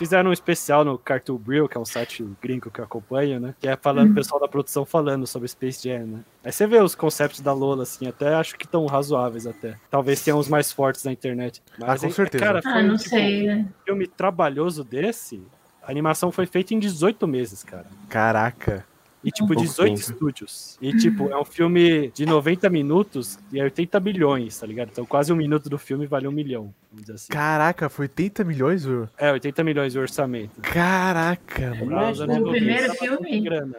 [0.00, 3.54] Fizeram um especial no Cartoon Brill, que é um site gringo que eu acompanho, né?
[3.60, 6.20] Que é falando, o pessoal da produção falando sobre Space Jam, né?
[6.42, 9.76] Aí você vê os conceitos da Lola, assim, até acho que estão razoáveis até.
[9.90, 11.62] Talvez tenham os mais fortes na internet.
[11.82, 12.42] Ah, com hein, certeza.
[12.42, 13.68] Cara, foi ah, não tipo, sei, né?
[13.68, 15.42] um filme trabalhoso desse,
[15.82, 17.86] a animação foi feita em 18 meses, cara.
[18.08, 18.86] Caraca.
[19.22, 20.00] E, tipo, pouco 18 tempo.
[20.12, 20.78] estúdios.
[20.80, 24.88] E, tipo, é um filme de 90 minutos e é 80 milhões, tá ligado?
[24.90, 27.28] Então, quase um minuto do filme vale um milhão, vamos dizer assim.
[27.30, 29.06] Caraca, foi 80 milhões, o.
[29.18, 30.58] É, 80 milhões de orçamento.
[30.62, 31.86] Caraca, mano.
[31.86, 33.40] Pra os anos O 90, primeiro filme?
[33.40, 33.76] grana.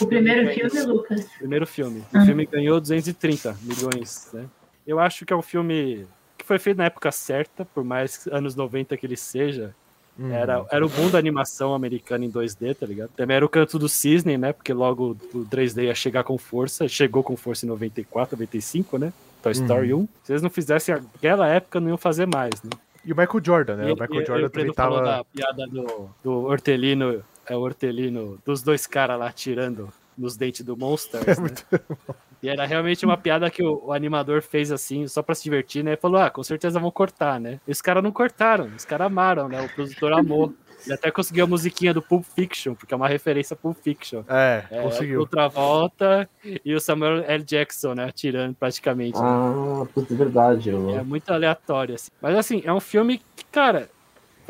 [0.00, 1.24] O primeiro ganhou- filme, Lucas.
[1.38, 2.02] Primeiro filme.
[2.12, 2.22] Ah.
[2.22, 4.46] O filme ganhou 230 milhões, né?
[4.86, 6.04] Eu acho que é um filme
[6.36, 9.72] que foi feito na época certa, por mais anos 90 que ele seja.
[10.20, 10.30] Hum.
[10.32, 13.08] Era, era o boom da animação americana em 2D, tá ligado?
[13.16, 14.52] Também era o canto do cisne, né?
[14.52, 16.86] Porque logo o 3D ia chegar com força.
[16.86, 19.12] Chegou com força em 94, 95, né?
[19.42, 20.08] Toy Story 1.
[20.22, 22.68] Se eles não fizessem aquela época, não iam fazer mais, né?
[23.02, 23.88] E o Michael Jordan, né?
[23.88, 25.00] E- o Michael e- Jordan também tava.
[25.02, 30.60] da piada do, do hortelino, é o hortelino, dos dois caras lá tirando nos dentes
[30.62, 31.36] do Monsters, É né?
[31.40, 31.64] muito...
[32.42, 35.84] E era realmente uma piada que o, o animador fez assim, só pra se divertir,
[35.84, 35.96] né?
[35.96, 37.60] Falou, ah, com certeza vão cortar, né?
[37.66, 39.60] E os caras não cortaram, os caras amaram, né?
[39.60, 40.54] O produtor amou.
[40.84, 44.22] Ele até conseguiu a musiquinha do Pulp Fiction, porque é uma referência a Pulp Fiction.
[44.28, 45.20] É, É, conseguiu.
[45.20, 46.28] O Travolta
[46.64, 47.44] e o Samuel L.
[47.44, 48.04] Jackson, né?
[48.04, 49.18] Atirando praticamente.
[49.18, 50.70] Ah, puta, é verdade.
[50.70, 50.90] Eu...
[50.90, 52.10] É muito aleatório, assim.
[52.22, 53.90] Mas assim, é um filme que, cara,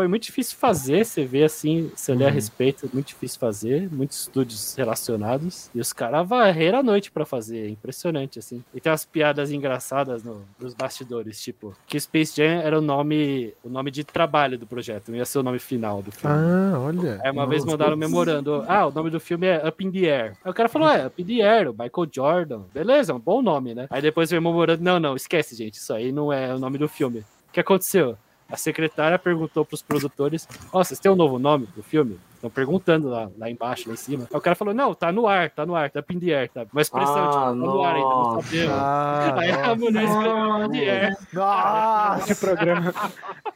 [0.01, 1.05] foi muito difícil fazer.
[1.05, 3.87] Você vê assim, você lê a respeito, muito difícil fazer.
[3.93, 5.69] Muitos estúdios relacionados.
[5.75, 7.67] E os caras varreram a noite pra fazer.
[7.67, 8.65] É impressionante, assim.
[8.73, 13.53] E tem umas piadas engraçadas no, nos bastidores, tipo, que Space Jam era o nome,
[13.63, 16.35] o nome de trabalho do projeto, não ia ser o nome final do filme.
[16.35, 17.21] Ah, olha.
[17.23, 18.65] Aí uma vez Nossa, mandaram um memorando.
[18.67, 20.37] Ah, o nome do filme é Up in the Air.
[20.43, 22.63] Aí o cara falou, é, Up in the Air, o Michael Jordan.
[22.73, 23.87] Beleza, é um bom nome, né?
[23.91, 26.89] Aí depois veio memorando, não, não, esquece, gente, isso aí não é o nome do
[26.89, 27.19] filme.
[27.19, 28.17] O que aconteceu?
[28.51, 32.19] A secretária perguntou pros produtores, ó, vocês têm um novo nome do filme?
[32.35, 34.27] Estão perguntando lá, lá embaixo, lá em cima.
[34.31, 36.65] Aí o cara falou, não, tá no ar, tá no ar, tá the air, tá?
[36.73, 38.47] Uma expressão, Ah, tipo, tá no ar ainda, não nossa.
[38.47, 38.75] sabemos.
[38.75, 42.33] Ah, Aí a mulher escreveu nossa.
[42.33, 42.95] Esse programa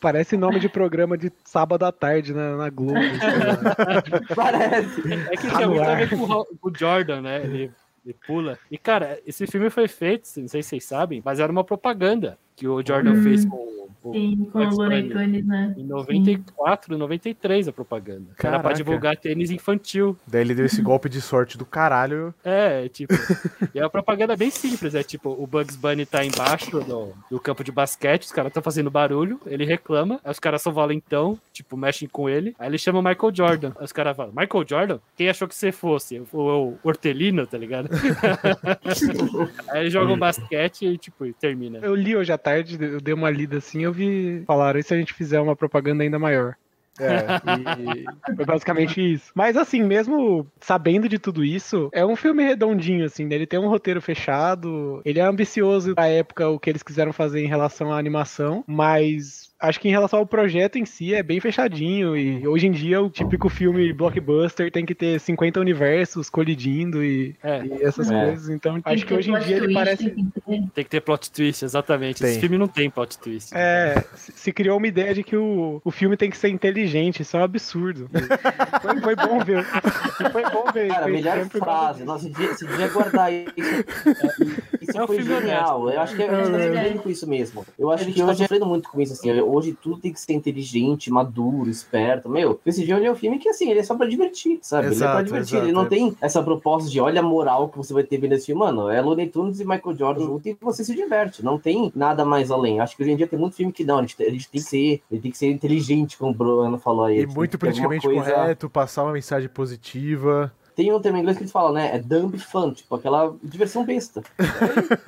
[0.03, 3.01] parece nome de programa de sábado à tarde na, na Globo.
[4.37, 5.01] Parece.
[5.31, 7.43] É que Tá tinha muito a ver com o o Jordan, né?
[7.43, 7.71] Ele,
[8.05, 8.59] ele pula.
[8.71, 12.39] E, cara, esse filme foi feito, não sei se vocês sabem, mas era uma propaganda
[12.57, 13.23] que o Jordan Hum.
[13.23, 13.75] fez com o.
[14.05, 14.77] o Sim, com o.
[14.77, 15.75] Tunes, né?
[15.79, 18.27] Em 94, 93 a propaganda.
[18.39, 18.75] Que Era pra Caraca.
[18.75, 20.17] divulgar tênis infantil.
[20.27, 22.35] Daí ele deu esse golpe de sorte do caralho.
[22.45, 23.15] É, tipo.
[23.75, 24.95] e é uma propaganda bem simples.
[24.95, 28.63] É tipo, o Bugs Bunny tá embaixo do, do campo de basquete, os caras estão
[28.63, 32.55] fazendo barulho, ele reclama, aí os caras são valentão, tipo, mexem com ele.
[32.59, 33.73] Aí ele chama o Michael Jordan.
[33.79, 34.99] Aí os caras falam, Michael Jordan?
[35.17, 36.23] Quem achou que você fosse?
[36.33, 37.89] O, o Hortelino, tá ligado?
[39.71, 41.79] aí eles jogam basquete e, tipo, termina.
[41.83, 44.43] Eu li hoje à tarde, eu dei uma lida assim, eu vi.
[44.47, 46.55] Falaram, e se a gente fizer uma propaganda ainda maior?
[47.01, 47.27] É.
[48.31, 49.33] E foi basicamente isso.
[49.35, 53.35] Mas assim, mesmo sabendo de tudo isso, é um filme redondinho, assim, né?
[53.35, 57.43] Ele tem um roteiro fechado, ele é ambicioso pra época o que eles quiseram fazer
[57.43, 61.41] em relação à animação, mas acho que em relação ao projeto em si é bem
[61.41, 67.03] fechadinho e hoje em dia o típico filme blockbuster tem que ter 50 universos colidindo
[67.05, 67.65] e, É.
[67.65, 68.25] e essas É.
[68.27, 68.49] coisas.
[68.49, 70.63] Então Tem acho que ter hoje em dia ele twist, parece tem que ter.
[70.75, 72.21] Tem que ter plot twist, exatamente.
[72.21, 72.31] Tem.
[72.31, 73.51] Esse filme não tem plot twist.
[73.55, 77.21] É, se se criou uma ideia de que o, o filme tem que ser inteligente,
[77.23, 78.09] isso é um absurdo.
[78.83, 79.65] foi, foi bom ver.
[79.65, 80.89] Foi bom ver.
[80.89, 82.05] Cara, melhor frase.
[82.05, 83.85] Nossa, você devia guardar isso.
[84.95, 85.81] Isso É um foi filme genial.
[85.81, 85.97] honesto.
[85.97, 86.67] Eu acho que a gente tá É.
[86.75, 87.67] sofrendo com isso mesmo.
[87.79, 89.33] Eu acho que a gente tá sofrendo muito com isso, assim.
[89.41, 92.29] Hoje tudo tem que ser inteligente, maduro, esperto.
[92.29, 94.87] Meu, esse dia é um filme que, assim, ele é só pra divertir, sabe?
[94.87, 95.55] ele é pra Exato, divertir.
[95.55, 95.65] exato.
[95.67, 98.47] Ele não tem essa proposta de olha a moral que você vai ter vendo esse
[98.47, 98.61] filme.
[98.61, 101.45] Mano, é Looney Tunes e Michael Jordan junto e você se diverte.
[101.45, 102.81] Não tem nada mais além.
[102.81, 103.99] Acho que hoje em dia tem muito filme que não.
[103.99, 106.79] A gente, a gente tem que ser, ele tem que ser inteligente, como o Bruno
[106.79, 107.21] falou aí.
[107.21, 110.53] E muito politicamente coisa- correto, passar uma mensagem positiva.
[110.75, 111.95] Tem um termo em inglês que eles falam, né?
[111.95, 114.23] É dumb fun, tipo aquela diversão besta.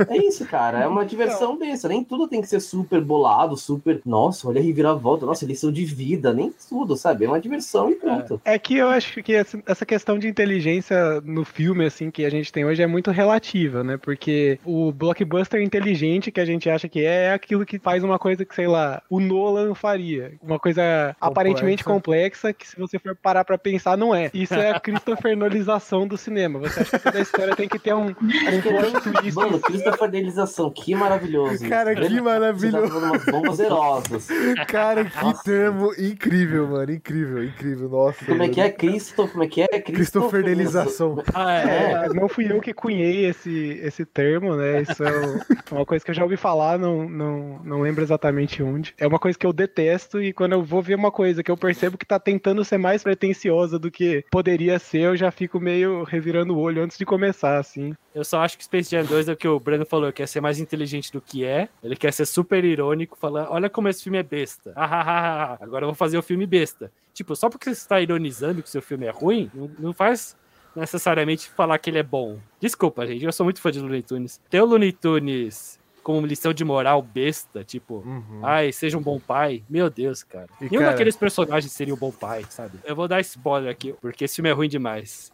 [0.09, 0.81] É, é isso, cara.
[0.81, 1.88] É uma diversão besta.
[1.88, 4.00] Nem tudo tem que ser super bolado, super.
[4.05, 6.33] Nossa, olha a reviravolta, nossa, lição de vida.
[6.33, 7.24] Nem tudo, sabe?
[7.24, 8.40] É uma diversão e pronto.
[8.44, 12.52] É que eu acho que essa questão de inteligência no filme, assim, que a gente
[12.52, 13.96] tem hoje é muito relativa, né?
[13.96, 18.18] Porque o blockbuster inteligente que a gente acha que é, é aquilo que faz uma
[18.18, 20.35] coisa que, sei lá, o Nolan faria.
[20.42, 24.31] Uma coisa aparentemente complexa que, se você for parar pra pensar, não é.
[24.33, 26.59] Isso é a Christopher Nolização do cinema.
[26.61, 29.35] Você acha que toda a história tem que ter um, um plot twist.
[29.35, 31.66] Mano, Christopher Delização, que maravilhoso.
[31.69, 32.92] Cara, Ele- que maravilhoso.
[33.01, 34.29] Tá umas bombas erosas.
[34.69, 35.42] Cara, que Nossa.
[35.45, 36.92] termo incrível, mano.
[36.92, 37.88] Incrível, incrível.
[37.88, 38.25] Nossa.
[38.25, 38.71] Como é que é?
[38.71, 39.69] Cristo, como é que é?
[39.81, 41.23] Cristofernelização.
[41.35, 41.92] Ah, é.
[42.07, 44.83] É, não fui eu que cunhei esse, esse termo, né?
[44.83, 45.38] Isso é um-
[45.77, 48.95] uma coisa que eu já ouvi falar, não, não, não lembro exatamente onde.
[48.99, 51.57] É uma coisa que eu detesto e quando eu vou ver uma coisa que eu
[51.57, 56.03] percebo que tá tentando ser mais pretensiosa do que poderia ser, eu já fico meio
[56.05, 57.95] revirando o olho antes de começar, assim.
[58.15, 60.41] Eu só acho que Space Jam 2 é o que o Breno falou, quer ser
[60.41, 61.69] mais inteligente do que é.
[61.83, 64.73] Ele quer ser super irônico, falando, olha como esse filme é besta.
[64.75, 66.91] Ah, ah, ah, ah, Agora eu vou fazer o filme besta.
[67.15, 70.37] Tipo, só porque você está ironizando que o seu filme é ruim, não, não faz
[70.75, 72.39] necessariamente falar que ele é bom.
[72.61, 74.41] Desculpa, gente, eu sou muito fã de Looney Tunes.
[74.51, 78.41] Ter o Looney Tunes como lição de moral besta, tipo, Uhum.
[78.45, 79.65] ai, seja um bom pai.
[79.69, 80.47] Meu Deus, cara.
[80.61, 82.79] E, Nenhum cara- daqueles personagens seria um bom pai, sabe?
[82.85, 85.33] Eu vou dar spoiler aqui, porque esse filme é ruim demais.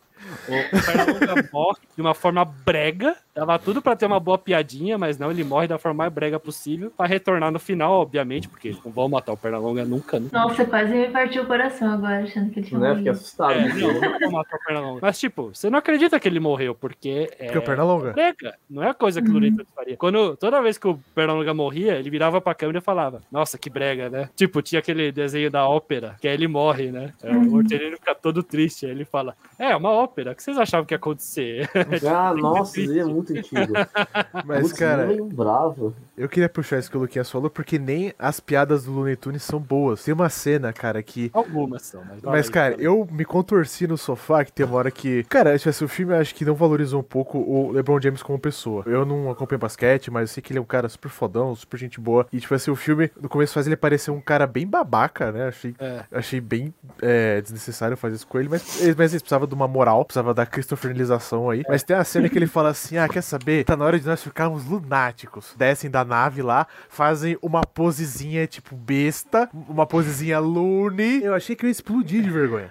[0.48, 3.16] O, Pernalonga morre de uma forma brega.
[3.34, 6.38] Tava tudo pra ter uma boa piadinha, mas não, ele morre da forma mais brega
[6.38, 6.92] possível.
[6.96, 10.28] Pra retornar no final, obviamente, porque não vão matar o Pernalonga nunca, né?
[10.32, 12.96] Nossa, quase me partiu o coração agora, achando que ele tinha Né?
[12.96, 13.52] Fiquei assustado.
[13.52, 14.98] É, não, não vão matar o Pernalonga.
[15.02, 17.44] Mas, tipo, você não acredita que ele morreu, porque é.
[17.46, 18.12] Porque o Pernalonga.
[18.12, 18.54] brega.
[18.68, 19.96] Não é a coisa que o Looney Tunes faria.
[19.96, 23.70] Quando, toda vez que o Pernalonga morria, ele virava pra câmera e falava: Nossa, que
[23.70, 24.28] brega, né?
[24.36, 27.12] Tipo, tinha aquele desenho da ópera, que aí ele morre, né?
[27.22, 28.84] É, O Hortelino fica todo triste.
[28.84, 30.11] Aí ele fala: É, uma ópera.
[30.32, 31.70] O que vocês achavam que ia acontecer?
[32.08, 33.72] Ah, nossa, ele é muito antigo.
[34.44, 35.94] Mas, Putz, cara, meio bravo.
[36.22, 39.42] Eu queria puxar isso que o Luquinhas falou, porque nem as piadas do Looney Tunes
[39.42, 40.02] são boas.
[40.04, 41.30] Tem uma cena, cara, que.
[41.32, 42.22] Algumas são, mas.
[42.22, 45.24] Mas, cara, eu me contorci no sofá que tem uma hora que.
[45.24, 48.84] Cara, o filme acho que não valorizou um pouco o LeBron James como pessoa.
[48.86, 51.76] Eu não acompanho basquete, mas eu sei que ele é um cara super fodão, super
[51.76, 52.26] gente boa.
[52.32, 55.48] E, tipo assim, o filme, no começo faz ele parecer um cara bem babaca, né?
[55.48, 56.04] Achei, É.
[56.12, 58.62] achei bem é, desnecessário fazer isso com ele, mas,
[58.96, 61.62] mas ele precisava de uma moral, precisava da cristofernização aí.
[61.68, 63.64] Mas tem a cena que ele fala assim: ah, quer saber?
[63.64, 65.54] Tá na hora de nós ficarmos lunáticos.
[65.56, 71.22] Descem da nave lá, fazem uma posezinha tipo besta, uma posezinha loony.
[71.22, 72.70] Eu achei que eu ia explodir de vergonha.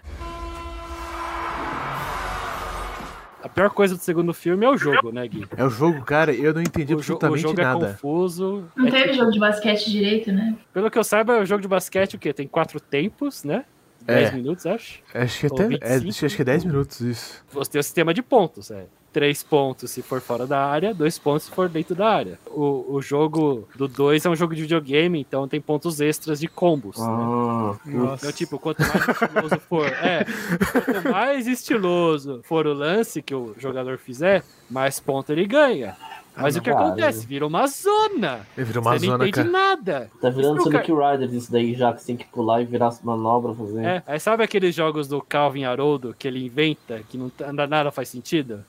[3.43, 5.47] A pior coisa do segundo filme é o jogo, né, Gui?
[5.57, 7.87] É o jogo, cara, eu não entendi O, jo- o absolutamente jogo é nada.
[7.93, 8.65] confuso.
[8.75, 10.55] Não É teve tipo- jogo de basquete direito, né?
[10.71, 12.31] Pelo que eu saiba, o jogo de basquete, o quê?
[12.33, 13.65] Tem quatro tempos, né?
[14.03, 14.31] 10 É.
[14.33, 14.99] minutos, acho.
[15.13, 15.67] Acho que Ou até.
[15.67, 17.43] 25, É, acho que é 10 minutos isso.
[17.51, 18.85] Você tem o sistema de pontos, é.
[19.13, 22.39] Três pontos se for fora da área, dois pontos se for dentro da área.
[22.47, 26.47] O, o jogo do 2 é um jogo de videogame, então tem pontos extras de
[26.47, 26.97] combos.
[26.97, 27.05] né?
[27.05, 29.85] Ah, Então, tipo, quanto mais estiloso for.
[30.01, 30.23] É,
[30.71, 35.93] quanto mais estiloso for o lance que o jogador fizer, mais ponto ele ganha.
[36.35, 37.25] Mas o que acontece?
[37.25, 38.47] Vira uma zona.
[38.57, 39.75] Ele virou uma Você não zona, entende cara.
[39.75, 40.11] nada.
[40.21, 43.01] tá virando Sonic Riders isso daí já, que você tem que pular e virar as
[43.01, 43.83] manobras fazer.
[43.85, 47.91] É, aí sabe aqueles jogos do Calvin Haroldo que ele inventa, que não tá- nada
[47.91, 48.63] faz sentido?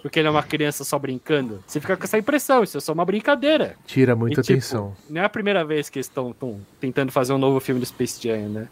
[0.00, 1.62] Porque ele é uma criança só brincando.
[1.66, 3.74] Você fica com essa impressão, isso é só uma brincadeira.
[3.84, 4.94] Tira muita E, tipo, atenção.
[5.10, 6.34] Não é a primeira vez que eles estão
[6.80, 8.68] tentando fazer um novo filme do Space Jam, né?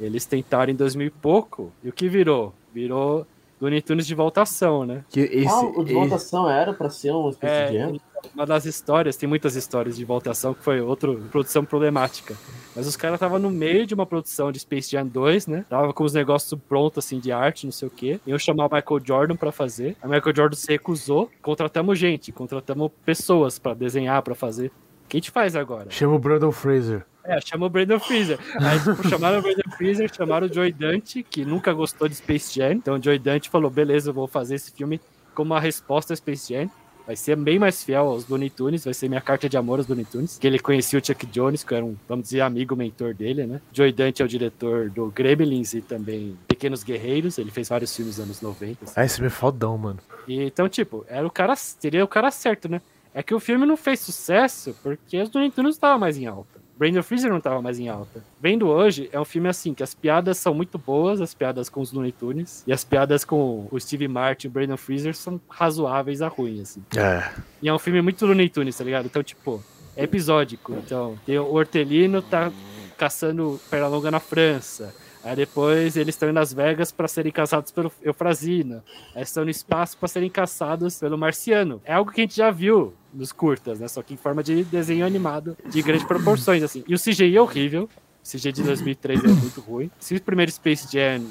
[0.00, 2.54] Eles tentaram em 2000 e pouco, e o que virou?
[2.72, 3.26] Virou
[3.60, 5.04] Looney Tunes de voltação, né?
[5.08, 8.00] Que esse, ah, o de esse- votação era pra ser um Space É, Jam?
[8.34, 12.36] Uma das histórias, tem muitas histórias de voltação que foi outra produção problemática.
[12.76, 15.64] Mas os caras estavam no meio de uma produção de Space Jam 2, né?
[15.70, 18.20] Tava com os negócios prontos, assim, de arte, não sei o quê.
[18.26, 19.96] Iam chamar o Michael Jordan pra fazer.
[20.02, 21.30] A Michael Jordan se recusou.
[21.40, 24.66] Contratamos gente, contratamos pessoas pra desenhar, pra fazer.
[24.68, 25.90] O que a gente faz agora?
[25.90, 27.06] Chama o Brandon Fraser.
[27.24, 28.38] É, chamou o Brandon Freezer.
[28.60, 32.54] Aí, tipo, chamaram o Brandon Freezer, chamaram o Joey Dante, que nunca gostou de Space
[32.58, 32.72] Jam.
[32.72, 35.00] Então o Joey Dante falou, beleza, eu vou fazer esse filme
[35.34, 36.70] como uma resposta a Space Jam.
[37.06, 39.88] Vai ser bem mais fiel aos Looney Tunes, vai ser minha carta de amor aos
[39.88, 40.38] Looney Tunes.
[40.38, 43.60] Que ele conhecia o Chuck Jones, que era um, vamos dizer, amigo, mentor dele, né?
[43.72, 47.36] Joey Dante é o diretor do Gremlins e também Pequenos Guerreiros.
[47.36, 48.84] Ele fez vários filmes nos anos 90.
[48.84, 48.94] assim.
[48.94, 49.98] Ah, esse filme é fodão, mano.
[50.28, 52.80] E, então, tipo, era o cara, seria o cara certo, né?
[53.12, 56.59] É que o filme não fez sucesso porque os Looney Tunes estavam mais em alta.
[56.80, 58.24] Brandon Freezer não estava mais em alta.
[58.40, 61.82] Vendo hoje, é um filme assim, que as piadas são muito boas, as piadas com
[61.82, 65.38] os Looney Tunes, e as piadas com o Steve Martin e o Brandon Freezer são
[65.46, 66.82] razoáveis a ruim, assim.
[66.96, 67.28] É.
[67.60, 69.04] E é um filme muito Looney Tunes, tá ligado?
[69.04, 69.62] Então, tipo,
[69.94, 70.72] é episódico.
[70.82, 72.50] Então, tem o Hortelino tá
[72.96, 74.94] caçando Pernalonga na França.
[75.22, 78.82] Aí depois eles estão em Las Vegas para serem caçados pelo Eufrazina.
[79.14, 81.80] Aí estão no espaço para serem caçados pelo Marciano.
[81.84, 83.88] É algo que a gente já viu nos curtas, né?
[83.88, 86.82] Só que em forma de desenho animado de grandes proporções, assim.
[86.88, 87.88] E o CGI é horrível.
[88.24, 89.90] O CGI de 2003 é muito ruim.
[89.98, 91.22] Se o primeiro Space Jam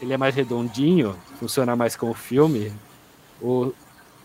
[0.00, 2.72] ele é mais redondinho, funciona mais como filme,
[3.40, 3.72] o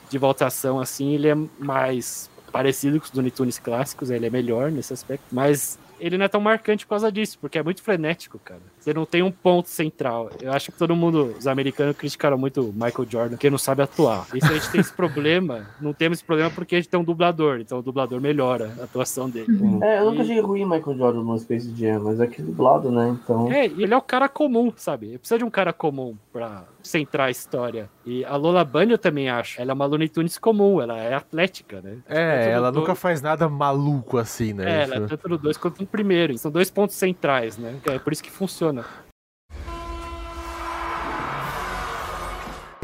[0.09, 4.71] de voltação, assim, ele é mais parecido com os Looney Tunes clássicos, ele é melhor
[4.71, 8.37] nesse aspecto, mas ele não é tão marcante por causa disso, porque é muito frenético,
[8.37, 8.61] cara.
[8.83, 10.29] Você não tem um ponto central.
[10.41, 13.81] Eu acho que todo mundo, os americanos, criticaram muito o Michael Jordan, que não sabe
[13.81, 14.27] atuar.
[14.33, 16.99] E se a gente tem esse problema, não temos esse problema porque a gente tem
[16.99, 19.47] um dublador, então o dublador melhora a atuação dele.
[19.81, 22.91] É, eu nunca E- achei ruim Michael Jordan no Space Jam, mas é que dublado,
[22.91, 23.17] né?
[23.23, 23.49] Então.
[23.49, 25.07] É, e ele é o cara comum, sabe?
[25.07, 27.89] Ele precisa de um cara comum pra centrar a história.
[28.05, 29.61] E a Lola Bunny eu também acho.
[29.61, 31.99] Ela é uma Looney Tunes comum, ela é atlética, né?
[32.09, 34.81] É, ela no nunca faz nada maluco assim, né?
[34.81, 36.37] É, ela é tanto no 2 quanto no primeiro.
[36.37, 37.75] São dois pontos centrais, né?
[37.85, 38.72] É por isso que funciona.
[38.73, 39.12] E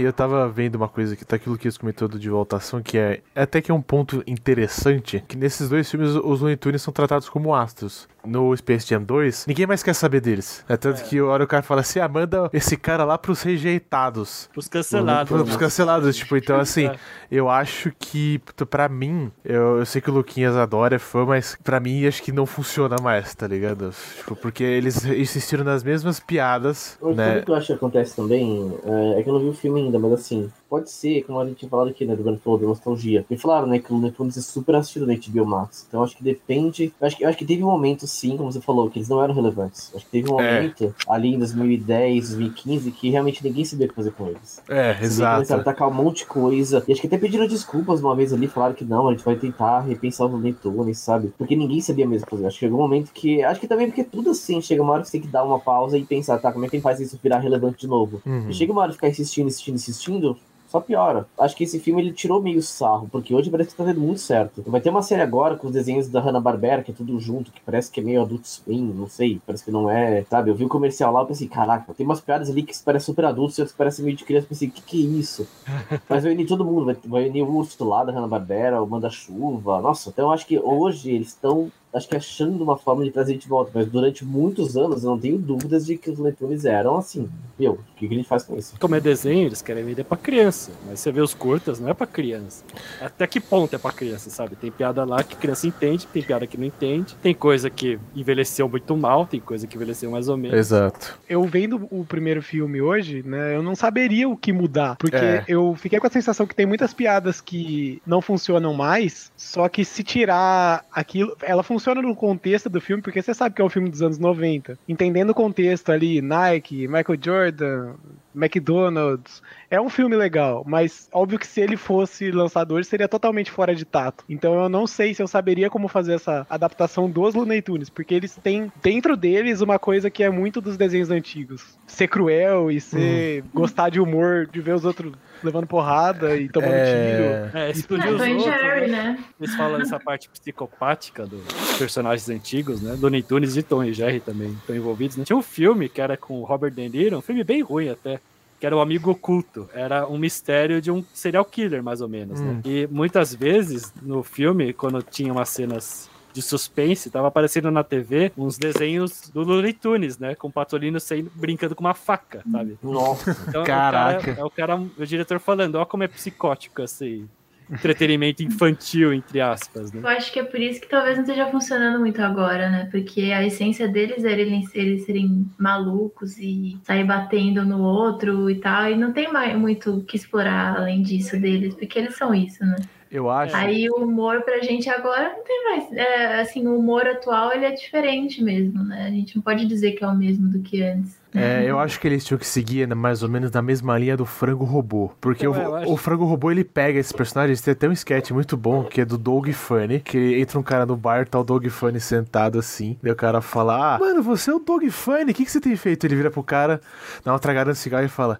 [0.03, 3.21] Eu tava vendo uma coisa que tá aquilo que eles comentou de voltação, que é
[3.35, 7.29] até que é um ponto interessante, que nesses dois filmes os Looney Tunes são tratados
[7.29, 8.07] como astros.
[8.25, 10.63] No Space Jam 2, ninguém mais quer saber deles.
[10.67, 13.41] É tanto que a hora o cara fala assim, ah, manda esse cara lá pros
[13.43, 14.49] rejeitados.
[14.55, 15.29] Os cancelados.
[15.31, 15.57] Pros né?
[15.57, 16.95] cancelados, tipo, então assim, É.
[17.31, 21.25] eu acho que, puta, pra mim, eu, eu sei que o Luquinhas adora, é fã,
[21.25, 23.91] mas pra mim acho que não funciona mais, tá ligado?
[24.17, 27.41] Tipo, porque eles insistiram nas mesmas piadas, O né?
[27.41, 29.99] que eu acho que acontece também é, é que eu não vi o filme ainda,
[29.99, 32.67] mas assim, pode ser, como a gente tinha falado aqui, né, do Bruno falou da
[32.67, 33.25] nostalgia.
[33.29, 35.85] Me falaram, né, que o Looney Tunes é super assistido na HBO Max.
[35.87, 36.93] Então acho que depende.
[37.01, 39.09] Eu acho que, eu acho que teve um momento, sim, como você falou, que eles
[39.09, 39.91] não eram relevantes.
[39.95, 40.55] Acho que teve um É.
[40.61, 44.61] momento ali em 2010, 2015, que realmente ninguém sabia o que fazer com eles.
[44.69, 45.61] É, Eles começaram a exato.
[45.61, 46.83] atacar um monte de coisa.
[46.87, 49.35] E acho que até pediram desculpas uma vez ali, falaram que não, a gente vai
[49.35, 51.33] tentar repensar os Looney Tunes, sabe?
[51.37, 52.45] Porque ninguém sabia mesmo fazer.
[52.45, 53.43] Acho que chegou um momento que.
[53.43, 55.59] Acho que também porque tudo assim, chega uma hora que você tem que dar uma
[55.59, 58.21] pausa e pensar, tá, como é que a gente faz isso virar relevante de novo?
[58.25, 58.49] Uhum.
[58.49, 60.37] E chega uma hora de ficar insistindo, insistindo, insistindo,
[60.69, 61.25] Só piora.
[61.37, 64.21] Acho que esse filme ele tirou meio sarro, porque hoje parece que tá dando muito
[64.21, 64.63] certo.
[64.67, 67.59] Vai ter uma série agora com os desenhos da Hanna-Barbera, que é tudo junto, que
[67.61, 70.51] parece que é meio adulto swing, não sei, parece que não é, sabe?
[70.51, 73.25] Eu vi o comercial lá e pensei, caraca, tem umas piadas ali que parecem super
[73.25, 74.45] adultos e outras que parecem meio de criança.
[74.45, 75.47] Eu pensei, o que que é isso?
[76.07, 79.81] Mas vai unir todo mundo, vai, vai unir o urso lá da Hanna-Barbera, o Manda-Chuva.
[79.81, 83.37] Nossa, então eu acho que hoje eles estão acho que achando uma forma de trazer
[83.37, 86.97] de volta, mas durante muitos anos eu não tenho dúvidas de que os leitores eram
[86.97, 87.27] assim.
[87.57, 88.75] Meu, o que, que a gente faz com isso?
[88.79, 90.71] Como é desenho, eles querem vender pra criança.
[90.87, 92.63] Mas você vê os curtas, não é pra criança.
[93.01, 94.55] Até que ponto é pra criança, sabe?
[94.55, 97.15] Tem piada lá que criança entende, tem piada que não entende.
[97.21, 100.57] Tem coisa que envelheceu muito mal, tem coisa que envelheceu mais ou menos.
[100.57, 101.17] Exato.
[101.27, 105.43] Eu vendo o primeiro filme hoje, né, eu não saberia o que mudar, porque É.
[105.47, 109.83] eu fiquei com a sensação que tem muitas piadas que não funcionam mais, só que
[109.83, 113.69] se tirar aquilo, ela funciona no contexto do filme, porque você sabe que é um
[113.69, 114.77] filme dos anos 90.
[114.87, 117.95] Entendendo o contexto ali, Nike, Michael Jordan,
[118.35, 123.51] McDonald's, é um filme legal, mas óbvio que se ele fosse lançado hoje seria totalmente
[123.51, 124.23] fora de tato.
[124.27, 128.13] Então eu não sei se eu saberia como fazer essa adaptação dos Looney Tunes, porque
[128.13, 131.77] eles têm dentro deles uma coisa que é muito dos desenhos antigos.
[131.85, 135.13] Ser cruel e ser gostar de humor, de ver os outros
[135.43, 137.57] levando porrada e tomando tiro.
[137.57, 139.03] É, explodir É, os Tom e outros, Jerry, né?
[139.03, 139.23] né?
[139.39, 141.41] Eles falam essa parte psicopática dos
[141.77, 142.97] personagens antigos, né?
[142.99, 145.17] Looney Tunes e Tom e Jerry também estão envolvidos.
[145.17, 145.23] Né?
[145.23, 148.19] Tinha um filme que era com o Robert De Niro, um filme bem ruim até,
[148.59, 149.69] que era o Amigo Oculto.
[149.73, 152.61] Era um mistério de um serial killer, mais ou menos, né?
[152.65, 158.31] E muitas vezes no filme, quando tinha umas cenas de suspense, tava aparecendo na TV
[158.37, 160.35] uns desenhos do Looney Tunes, né?
[160.35, 162.77] Com o Patolino saindo, brincando com uma faca, sabe?
[162.83, 163.35] Nossa.
[163.47, 164.31] Então, Caraca.
[164.31, 167.25] É o cara, é o, cara, o diretor falando, ó como é psicótico esse
[167.71, 170.01] entretenimento infantil, entre aspas, né?
[170.01, 172.87] Eu acho que é por isso que talvez não esteja funcionando muito agora, né?
[172.91, 178.55] Porque a essência deles era eles, eles serem malucos e sair batendo no outro e
[178.55, 178.89] tal.
[178.89, 182.63] E não tem mais muito o que explorar além disso deles, porque eles são isso,
[182.65, 182.77] né?
[183.11, 183.55] Eu acho.
[183.55, 185.91] Aí o humor pra gente agora não tem mais.
[185.93, 189.07] É, assim, o humor atual ele é diferente mesmo, né?
[189.07, 191.17] A gente não pode dizer que é o mesmo do que antes.
[191.33, 194.17] É, eu acho que eles tinham que seguir né, mais ou menos na mesma linha
[194.17, 195.11] do frango robô.
[195.21, 197.61] Porque Eu- o, eu acho- o frango robô ele pega esses personagens.
[197.61, 199.99] Tem até um sketch muito bom que é do Doug Funny.
[200.01, 202.95] Que entra um cara no bar, tá o Doug Funny sentado assim.
[203.01, 205.59] Daí o cara fala: Ah, mano, você é o Doug Funny, o que, que você
[205.61, 206.03] tem feito?
[206.05, 206.79] Ele vira pro cara,
[207.23, 208.39] dá uma tragada no cigarro e fala: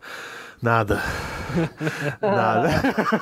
[0.62, 1.01] Nada.
[2.22, 2.70] Nada.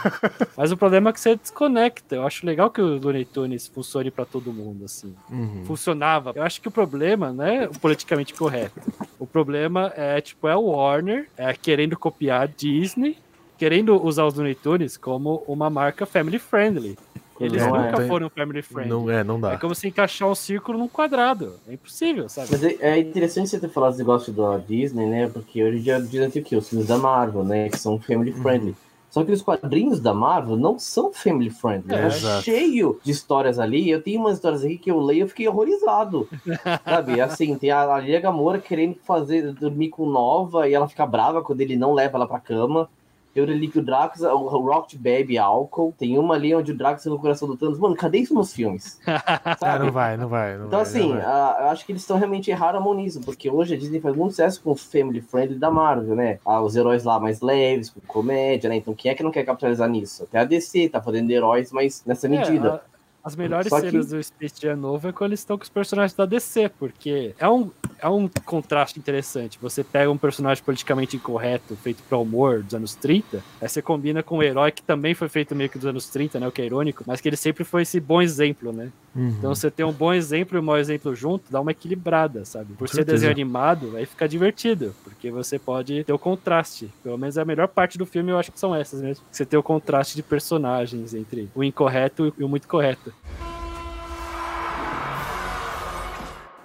[0.57, 2.15] Mas o problema é que você desconecta.
[2.15, 5.15] Eu acho legal que o Looney Tunes funcione pra todo mundo, assim.
[5.29, 5.63] Uhum.
[5.65, 6.33] Funcionava.
[6.35, 8.81] Eu acho que o problema não é o politicamente correto.
[9.19, 13.17] O problema é, tipo, é o Warner é, querendo copiar a Disney,
[13.57, 16.97] querendo usar os Looney Tunes como uma marca family friendly.
[17.39, 18.07] Eles Não nunca é.
[18.07, 18.89] foram family friendly.
[18.89, 19.53] Não é, não dá.
[19.53, 21.55] É como se encaixar um círculo num quadrado.
[21.67, 22.49] É impossível, sabe?
[22.51, 25.29] Mas é, é interessante você ter falado esse negócio da Disney, né?
[25.31, 26.55] Porque hoje em dia dizem que o quê?
[26.55, 27.69] Os filmes da Marvel, né?
[27.69, 28.75] Que são family friendly.
[29.09, 31.95] Só que os quadrinhos da Marvel não são family friendly.
[31.95, 33.89] É, É, cheio de histórias ali.
[33.89, 36.27] Eu tenho umas histórias aqui que eu leio e eu fiquei horrorizado.
[36.83, 37.19] sabe?
[37.21, 41.41] Assim, tem a, a Liga Gamora querendo fazer dormir com Nova e ela fica brava
[41.41, 42.89] quando ele não leva ela pra cama.
[43.37, 45.93] Tem o Relíquio Drax, o Rocket Baby álcool.
[45.95, 47.77] Tem uma ali onde o Drax é no coração do Thanos.
[47.77, 48.99] Mano, cadê isso nos filmes?
[49.61, 50.57] Ah, não vai, não vai.
[50.57, 51.21] Não Então, vai, assim, não vai.
[51.25, 53.99] ah, eu acho que eles estão realmente erraram a mão nisso, porque hoje a Disney
[53.99, 56.39] faz muito sucesso com o family friendly da Marvel, né?
[56.43, 58.77] Ah, os heróis lá mais leves, com comédia, né?
[58.77, 60.23] Então, quem é que não quer capitalizar nisso?
[60.23, 62.67] Até a DC tá fazendo heróis, mas nessa medida.
[62.67, 62.81] É, a-
[63.23, 65.69] as melhores Só que- cenas do Space Jam novo é quando eles estão com os
[65.69, 67.69] personagens da DC, porque é um,
[67.99, 69.57] é um contraste interessante.
[69.61, 74.21] Você pega um personagem politicamente incorreto, feito pra humor dos anos 30, aí você combina
[74.21, 76.47] com um herói que também foi feito meio que dos anos 30, né?
[76.47, 78.91] O que é irônico, mas que ele sempre foi esse bom exemplo, né?
[79.15, 79.29] Uhum.
[79.29, 82.73] Então você tem um bom exemplo e um mau exemplo junto, dá uma equilibrada, sabe?
[82.73, 86.89] Por ser desenho animado, aí fica divertido, porque você pode ter o contraste.
[87.03, 89.25] Pelo menos a melhor parte do filme eu acho que são essas mesmo.
[89.31, 93.13] Você tem o contraste de personagens entre o incorreto e o muito correto.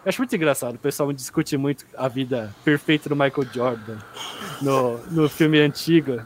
[0.05, 3.99] Eu acho muito engraçado, o pessoal discute muito a vida perfeita do Michael Jordan
[4.61, 6.21] no, no filme antigo.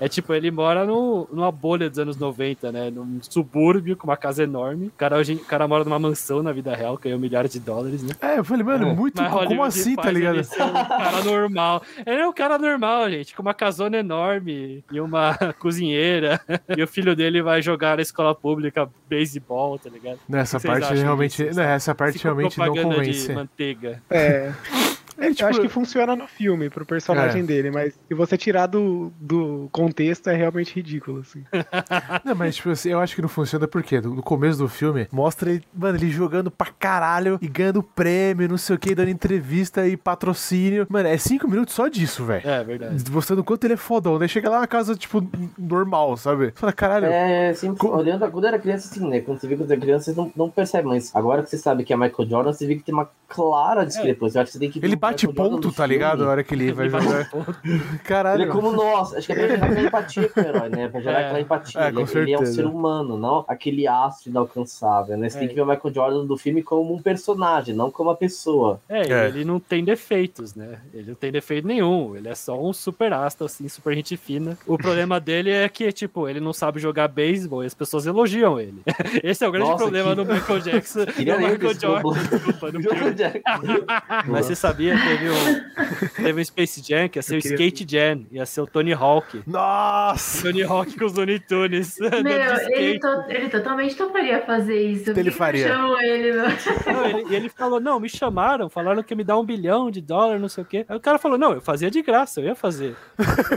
[0.00, 2.90] É tipo, ele mora no, numa bolha dos anos 90, né?
[2.90, 4.86] Num subúrbio com uma casa enorme.
[4.86, 8.02] O cara, hoje, o cara mora numa mansão na vida real, ganhou milhares de dólares,
[8.02, 8.14] né?
[8.20, 9.20] É, eu falei, mano, muito.
[9.20, 10.36] Mas Como assim, tá ligado?
[10.36, 11.82] ele ser um cara normal.
[12.06, 16.40] Ele é um cara normal, gente, com uma casona enorme e uma cozinheira.
[16.74, 20.18] E o filho dele vai jogar na escola pública beisebol, tá ligado?
[20.26, 21.44] Nessa parte realmente.
[21.44, 21.58] disso?
[21.58, 23.28] Né, essa parte realmente não convence.
[23.28, 24.02] de manteiga.
[24.08, 24.52] É.
[25.20, 27.44] É, tipo, Eu acho que funciona no filme, pro personagem É.
[27.44, 31.44] dele, mas se você tirar do, do contexto, é realmente ridículo, assim.
[32.24, 35.50] Não, mas tipo assim, eu acho que não funciona porque no começo do filme mostra
[35.50, 39.86] ele, mano, ele jogando pra caralho e ganhando prêmio, não sei o que, dando entrevista
[39.86, 40.86] e patrocínio.
[40.88, 42.48] Mano, é cinco minutos só disso, velho.
[42.48, 43.04] É, verdade.
[43.10, 44.18] Mostrando o quanto ele é fodão.
[44.18, 45.22] Daí chega lá na casa, tipo,
[45.58, 46.52] normal, sabe?
[46.54, 47.06] Fala, caralho.
[47.06, 49.20] É, sempre, Co- olhando, quando era criança, assim, né?
[49.20, 51.84] Quando você vê quando é criança, você não, não percebe, mas agora que você sabe
[51.84, 54.38] que é Michael Jordan, você vê que tem uma clara discrepância.
[54.38, 56.24] Eu acho que você tem que ver Ele bate ponto, tá ligado?
[56.24, 57.28] Na hora que ele vai jogar.
[58.04, 58.42] Caralho.
[58.42, 60.88] Ele é como nós, acho que é pra gerar aquela empatia com o herói, né?
[60.88, 61.24] Pra gerar É.
[61.24, 61.80] aquela empatia.
[61.80, 62.52] É, ele, com ele é um certeza.
[62.54, 65.28] ser humano, não aquele astro inalcançável, né?
[65.28, 65.40] Você É.
[65.40, 68.80] tem que ver o Michael Jordan do filme como um personagem, não como uma pessoa.
[68.88, 69.28] É, É.
[69.28, 70.78] ele não tem defeitos, né?
[70.92, 72.16] Ele não tem defeito nenhum.
[72.16, 74.56] Ele é só um super astro, assim, super gente fina.
[74.66, 78.58] O problema dele é que, tipo, ele não sabe jogar beisebol e as pessoas elogiam
[78.60, 78.82] ele.
[79.22, 81.06] Esse é o grande Nossa, problema que- do Michael Jackson.
[81.06, 83.14] Queria do Michael Jordan, desculpa, no filme.
[84.26, 87.56] Mas você sabia, teve um, teve um Space Jam que ia ser o Eu queria-
[87.56, 89.42] Skate Jam, ia ser o Tony Hawk.
[89.46, 90.42] Nossa!
[90.42, 91.96] Tony Hawk com os Looney Tunes.
[92.00, 95.10] Meu, ele, to- ele totalmente toparia fazer isso.
[95.10, 95.68] Ele faria.
[95.68, 96.44] Não chamam ele, meu?
[96.92, 99.90] Não, ele- e ele falou, não, me chamaram, falaram que ia me dar um bilhão
[99.90, 100.84] de dólares, não sei o quê.
[100.88, 102.94] Aí o cara falou, não, eu fazia de graça, eu ia fazer.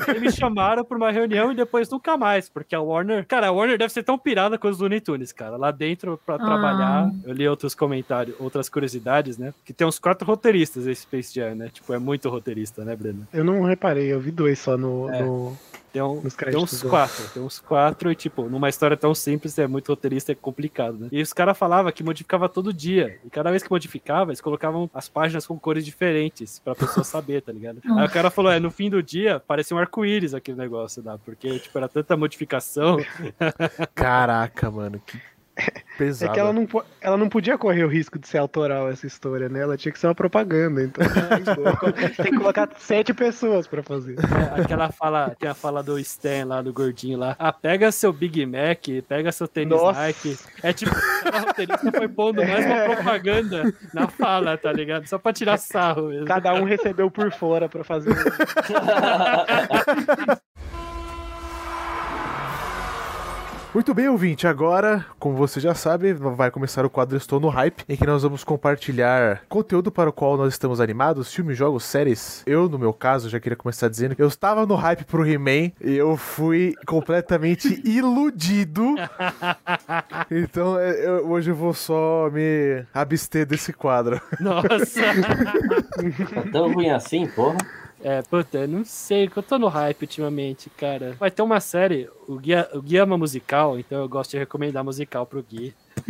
[0.08, 3.26] Aí me chamaram pra uma reunião e depois nunca mais, porque a Warner...
[3.28, 5.58] Cara, a Warner deve ser tão pirada com os Looney Tunes, cara.
[5.58, 9.54] Lá dentro, pra trabalhar, eu li outros comentários, outras curiosidades, né?
[9.66, 11.70] Que tem uns quatro roteiristas esse Space Jam, né?
[11.72, 13.28] Tipo, é muito roteirista, né, Breno?
[13.32, 15.10] Eu não reparei, eu vi dois só no.
[15.14, 15.22] É.
[15.24, 15.56] no-
[15.94, 19.14] Tem, um- Nos tem créditos uns quatro, tem uns quatro e, tipo, numa história tão
[19.14, 21.08] simples, é muito roteirista, é complicado, né?
[21.12, 23.20] E os caras falavam que modificava todo dia.
[23.24, 27.44] E cada vez que modificava, eles colocavam as páginas com cores diferentes pra pessoa saber,
[27.44, 27.78] tá ligado?
[27.86, 31.20] Aí o cara falou, é, no fim do dia, parecia um arco-íris aquele negócio lá,
[31.20, 32.98] porque, tipo, era tanta modificação.
[33.94, 35.20] Caraca, mano, que
[35.94, 36.34] É pesado.
[36.34, 36.68] que ela não,
[37.00, 39.60] ela não podia correr o risco de ser autoral essa história, né?
[39.60, 41.06] Ela tinha que ser uma propaganda, então
[42.18, 44.16] tem que colocar sete pessoas pra fazer.
[44.58, 47.36] É, Aquela fala, tem a fala do Stan lá, do gordinho lá.
[47.38, 50.02] Ah, pega seu Big Mac, pega seu tênis Nossa.
[50.02, 50.36] Nike.
[50.64, 55.08] É tipo, cada roteirista foi pondo mais uma propaganda na fala, tá ligado?
[55.08, 56.26] Só pra tirar sarro mesmo.
[56.26, 58.14] Cada um recebeu por fora pra fazer.
[63.74, 64.46] Muito bem, ouvinte.
[64.46, 68.22] Agora, como você já sabe, vai começar o quadro Estou no Hype, em que nós
[68.22, 72.44] vamos compartilhar conteúdo para o qual nós estamos animados, filmes, jogos, séries.
[72.46, 75.72] Eu, no meu caso, já queria começar dizendo que eu estava no hype pro He-Man
[75.82, 78.94] e eu fui completamente iludido.
[80.30, 84.22] Então, é, eu- hoje eu vou só me abster desse quadro.
[84.40, 85.02] Nossa!
[86.32, 87.58] Tá tão ruim assim, porra.
[88.06, 91.16] É, puta, eu não sei, que eu tô no hype ultimamente, cara.
[91.18, 94.38] Vai ter uma série, o Guia, o Guia é uma musical, então eu gosto de
[94.40, 95.74] recomendar musical pro Gui.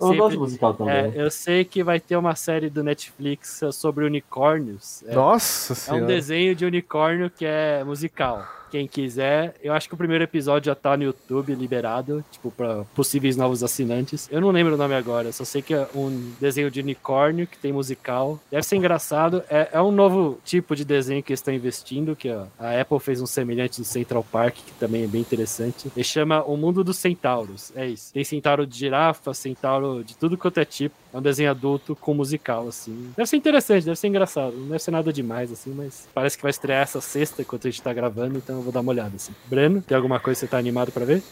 [0.00, 0.94] Eu Sempre- gosto de musical também.
[0.94, 5.02] É, eu sei que vai ter uma série do Netflix sobre unicórnios.
[5.06, 6.06] É, Nossa É um senhora.
[6.06, 8.44] desenho de unicórnio que é musical.
[8.76, 12.84] Quem quiser, eu acho que o primeiro episódio já tá no YouTube liberado, tipo, pra
[12.94, 14.28] possíveis novos assinantes.
[14.30, 17.56] Eu não lembro o nome agora, só sei que é um desenho de unicórnio que
[17.56, 18.38] tem musical.
[18.50, 19.42] Deve ser engraçado.
[19.48, 22.48] É, é um novo tipo de desenho que estão investindo, que a
[22.78, 25.90] Apple fez um semelhante do Central Park, que também é bem interessante.
[25.96, 27.72] Ele chama O Mundo dos Centauros.
[27.74, 28.12] É isso.
[28.12, 30.94] Tem centauro de girafa, centauro de tudo quanto é tipo.
[31.14, 33.10] É um desenho adulto com musical, assim.
[33.16, 34.54] Deve ser interessante, deve ser engraçado.
[34.54, 37.70] Não deve ser nada demais, assim, mas parece que vai estrear essa sexta enquanto a
[37.70, 39.32] gente tá gravando, então vou dar uma olhada, assim.
[39.46, 41.22] Breno, tem alguma coisa que você tá animado pra ver?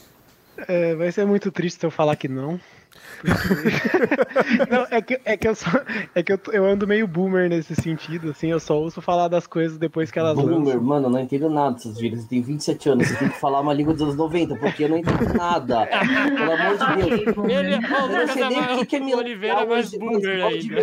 [0.68, 2.60] É, vai ser muito triste se eu falar que não.
[3.22, 5.68] porque- não, é que, é que, eu, só,
[6.14, 9.48] é que eu, eu ando meio boomer nesse sentido, assim, eu só ouço falar das
[9.48, 10.80] coisas depois que elas Boomer, lançam.
[10.82, 12.22] mano, eu não entendo nada dessas gírias.
[12.22, 14.88] Você tem 27 anos, você tem que falar uma língua dos anos 90, porque eu
[14.90, 15.86] não entendo nada.
[15.86, 17.20] Pelo amor de Deus.
[17.50, 17.82] Ele, Eu
[18.26, 20.80] não sei nem o que, que é millennial Oliveira é mais boomer ainda.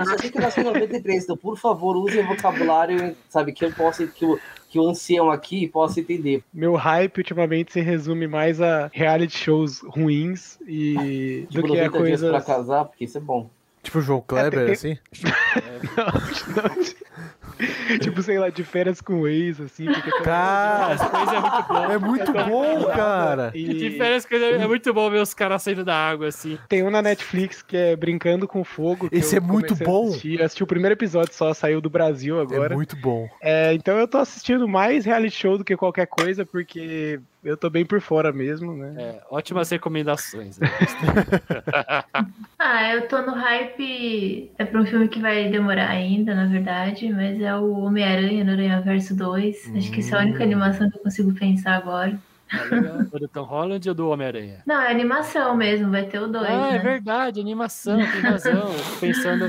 [0.00, 3.52] Eu só sei que eu nasci em 93, então por favor, use o vocabulário, sabe,
[3.52, 4.38] que eu possa, que o,
[4.68, 6.42] que o ancião aqui possa entender.
[6.52, 11.84] Meu hype ultimamente se resume mais a reality shows ruins e Tipo, do que a
[11.86, 12.30] 90 dias coisa.
[12.30, 13.48] pra casar, porque isso é bom.
[13.82, 14.98] Tipo o João Kleber, tem- assim.
[18.00, 21.84] tipo, sei lá, de férias com ex, assim, porque Cara, As coisas é muito bom.
[21.92, 23.50] é muito bom, cara.
[23.50, 26.58] De e férias, coisa- é muito bom ver os caras saindo da água, assim.
[26.68, 29.08] tem um na Netflix que é Brincando com Fogo.
[29.08, 30.08] que Esse eu é muito bom.
[30.08, 30.38] assistir.
[30.38, 32.74] Eu assisti o primeiro episódio só, saiu do Brasil É agora.
[32.74, 33.28] muito bom.
[33.42, 37.70] É, então eu tô assistindo mais reality show do que qualquer coisa, porque eu tô
[37.70, 38.94] bem por fora mesmo, né?
[38.98, 40.58] É, ótimas recomendações.
[40.58, 40.68] Né?
[42.60, 44.50] Ah, eu tô no hype.
[44.58, 48.50] É pra um filme que vai demorar ainda, na verdade, mas é o Homem-Aranha no
[48.50, 49.72] Aranha Verso 2.
[49.76, 52.18] Acho que essa é a única animação que eu consigo pensar agora.
[52.50, 53.04] Tá legal.
[53.04, 54.62] Do Tom Holland ou do Homem-Aranha?
[54.66, 56.44] Não, é animação mesmo, vai ter o 2.
[56.46, 56.78] Ah, é né?
[56.78, 58.70] verdade, animação, tem razão.
[58.98, 59.48] Pensando.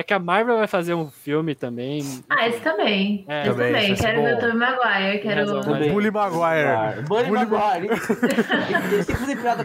[0.00, 2.22] É que a Marvel vai fazer um filme também.
[2.26, 3.22] Ah, esse também.
[3.28, 3.94] É, esse também, também.
[3.94, 4.38] Quero ver o.
[4.38, 5.18] Tobey Maguire.
[5.20, 5.58] Quero.
[5.58, 7.02] O Bully Maguire.
[7.06, 7.88] Bully Bully Maguire.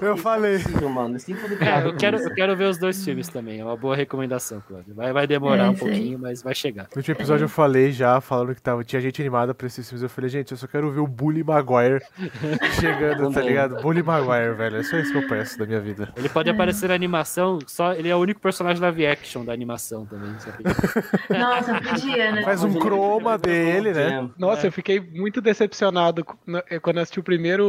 [0.01, 0.57] Eu falei.
[0.57, 1.15] é mano.
[1.61, 3.61] É, eu quero, eu quero ver os dois filmes também.
[3.61, 4.93] É uma boa recomendação, Cláudio.
[4.93, 6.89] Vai, vai demorar É, um pouquinho, mas vai chegar.
[6.93, 10.03] No último episódio eu falei já, falando que tava, tinha gente animada pra esses filmes.
[10.03, 12.03] Eu falei, gente, eu só quero ver o Bully Maguire
[12.77, 13.81] chegando, tá ligado?
[13.81, 14.77] Bully Maguire, velho.
[14.79, 16.11] É só isso que eu peço da minha vida.
[16.17, 20.05] Ele pode aparecer na animação, só ele é o único personagem live action da animação
[20.05, 20.24] também.
[21.29, 22.43] Nossa, podia, né?
[22.43, 24.29] Faz um croma dele, né?
[24.37, 26.25] Nossa, eu fiquei muito decepcionado
[26.69, 27.67] eh, quando assisti o primeiro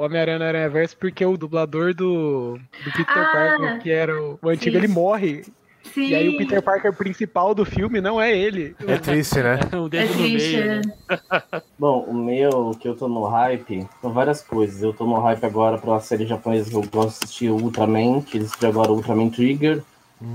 [0.00, 4.48] Homem-Aranha Aranha Verso, porque o dublador do, do Peter Ah, Parker, que era o, o
[4.48, 4.84] antigo, sim.
[4.84, 5.44] ele morre.
[5.94, 6.08] Sim.
[6.08, 8.76] E aí o Peter Parker principal do filme não é ele.
[8.86, 9.58] É triste, né?
[9.92, 10.66] É triste, meio.
[10.66, 10.82] né?
[11.08, 11.62] né?
[11.78, 14.82] Bom, o meu, que eu tô no hype, são várias coisas.
[14.82, 18.20] Eu tô no hype agora pra uma série japonesa que eu gosto de assistir, Ultraman,
[18.20, 19.82] que eles agora o Ultraman Trigger,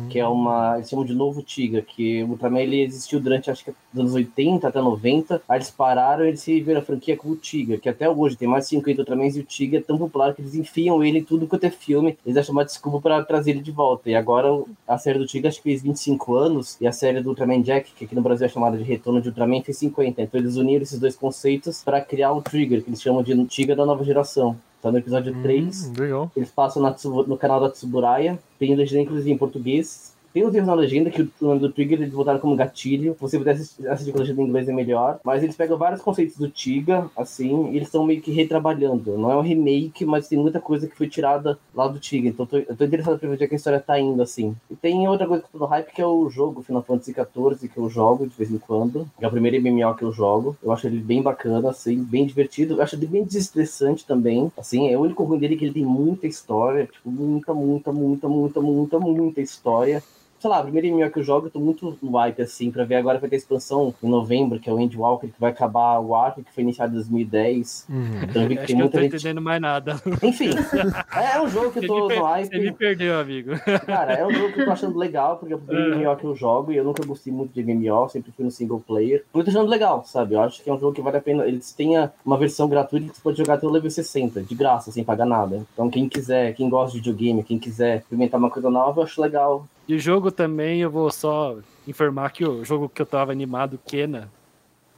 [0.09, 0.75] que é uma.
[0.77, 4.13] Eles chamam de novo Tiga, que o Ultraman ele existiu durante acho que dos anos
[4.13, 5.41] 80 até 90.
[5.47, 8.35] Aí eles pararam e eles se viram a franquia com o Tiga, que até hoje
[8.35, 11.19] tem mais de 50 Ultramans e o Tiga é tão popular que eles enfiam ele
[11.19, 12.17] em tudo quanto é filme.
[12.25, 14.09] Eles acham uma desculpa pra trazer ele de volta.
[14.09, 17.29] E agora a série do Tiga acho que fez 25 anos, e a série do
[17.29, 20.21] Ultraman Jack, que aqui no Brasil é chamada de Retorno de Ultraman, fez 50.
[20.21, 23.75] Então eles uniram esses dois conceitos pra criar o Trigger, que eles chamam de Tiga
[23.75, 24.57] da nova geração.
[24.83, 25.85] Tá no episódio 3.
[25.85, 26.31] Hum, legal.
[26.35, 26.93] Eles passam na
[27.25, 28.37] no canal da Tsuburaya.
[28.59, 30.12] Tem legenda, inclusive, em português.
[30.33, 33.13] Tem uns erros na legenda que o nome do Trigger eles botaram como gatilho.
[33.13, 35.19] Se você puder assistir, com a legenda em inglês é melhor.
[35.23, 39.15] Mas eles pegam vários conceitos do Tiga, assim, e eles estão meio que retrabalhando.
[39.15, 42.27] Não é um remake, mas tem muita coisa que foi tirada lá do Tiga.
[42.27, 44.55] Então tô, eu tô interessado pra ver onde é que a história tá indo, assim.
[44.71, 47.13] E tem outra coisa que eu tô no hype, que é o jogo Final Fantasy
[47.13, 49.07] XIV, que eu jogo de vez em quando.
[49.21, 50.57] É o primeiro MMO que eu jogo.
[50.63, 52.73] Eu acho ele bem bacana, assim, bem divertido.
[52.73, 54.51] Eu acho ele bem desestressante também.
[54.57, 56.87] Assim, é o único ruim dele é que ele tem muita história.
[56.87, 60.01] Tipo, muita, muita, muita, muita, muita, muita história
[60.43, 62.95] sei lá, primeiro MMO que eu jogo, eu tô muito no hype, assim, pra ver
[62.95, 66.13] agora vai ter a expansão em novembro, que é o Endwalker, que vai acabar o
[66.13, 67.85] arco que foi iniciado em 2010.
[67.89, 68.03] Uhum.
[68.23, 69.15] Então eu vi que Acho tem que eu muita tô gente.
[69.15, 70.01] entendendo mais nada.
[70.21, 70.49] Enfim,
[71.15, 72.73] é um jogo que eu tô per- no você me hype.
[72.77, 73.51] perdeu, amigo.
[73.85, 76.25] Cara, é um jogo que eu tô achando legal, porque é o primeiro MMO que
[76.25, 79.23] eu jogo e eu nunca gostei muito de MMO, sempre fui no single player.
[79.33, 80.35] Eu tô achando legal, sabe?
[80.35, 81.45] Eu acho que é um jogo que vale a pena.
[81.47, 84.55] Eles têm a- uma versão gratuita que você pode jogar até o level 60, de
[84.55, 85.61] graça, sem pagar nada.
[85.73, 89.21] Então quem quiser, quem gosta de videogame, quem quiser experimentar uma coisa nova, eu acho
[89.21, 89.65] legal.
[89.87, 91.57] De jogo também, eu vou só
[91.87, 94.29] informar que o jogo que eu tava animado, Kena,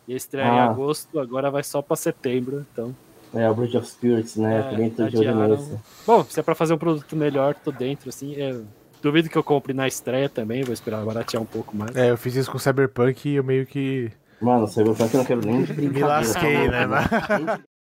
[0.08, 0.66] ia estrear em Ah.
[0.72, 2.96] agosto, agora vai só pra setembro, então.
[3.34, 4.60] É o Bridge of Spirits, né?
[4.60, 5.78] É, Também tô de nesse.
[6.06, 8.36] Bom, se é pra fazer um produto melhor, tô dentro, assim.
[8.40, 8.56] é,
[9.02, 11.96] duvido que eu compre na estreia também, vou esperar baratear um pouco mais.
[11.96, 14.12] É, eu fiz isso com Cyberpunk e eu meio que
[14.42, 16.08] Mano, Cyberpunk eu não quero nem de brincadeira.
[16.08, 17.64] lasquei, tá né, louco,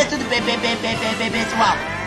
[0.00, 1.99] Gente, Isso é tudo bem, bem, bem, bem, bem, bem, pessoal.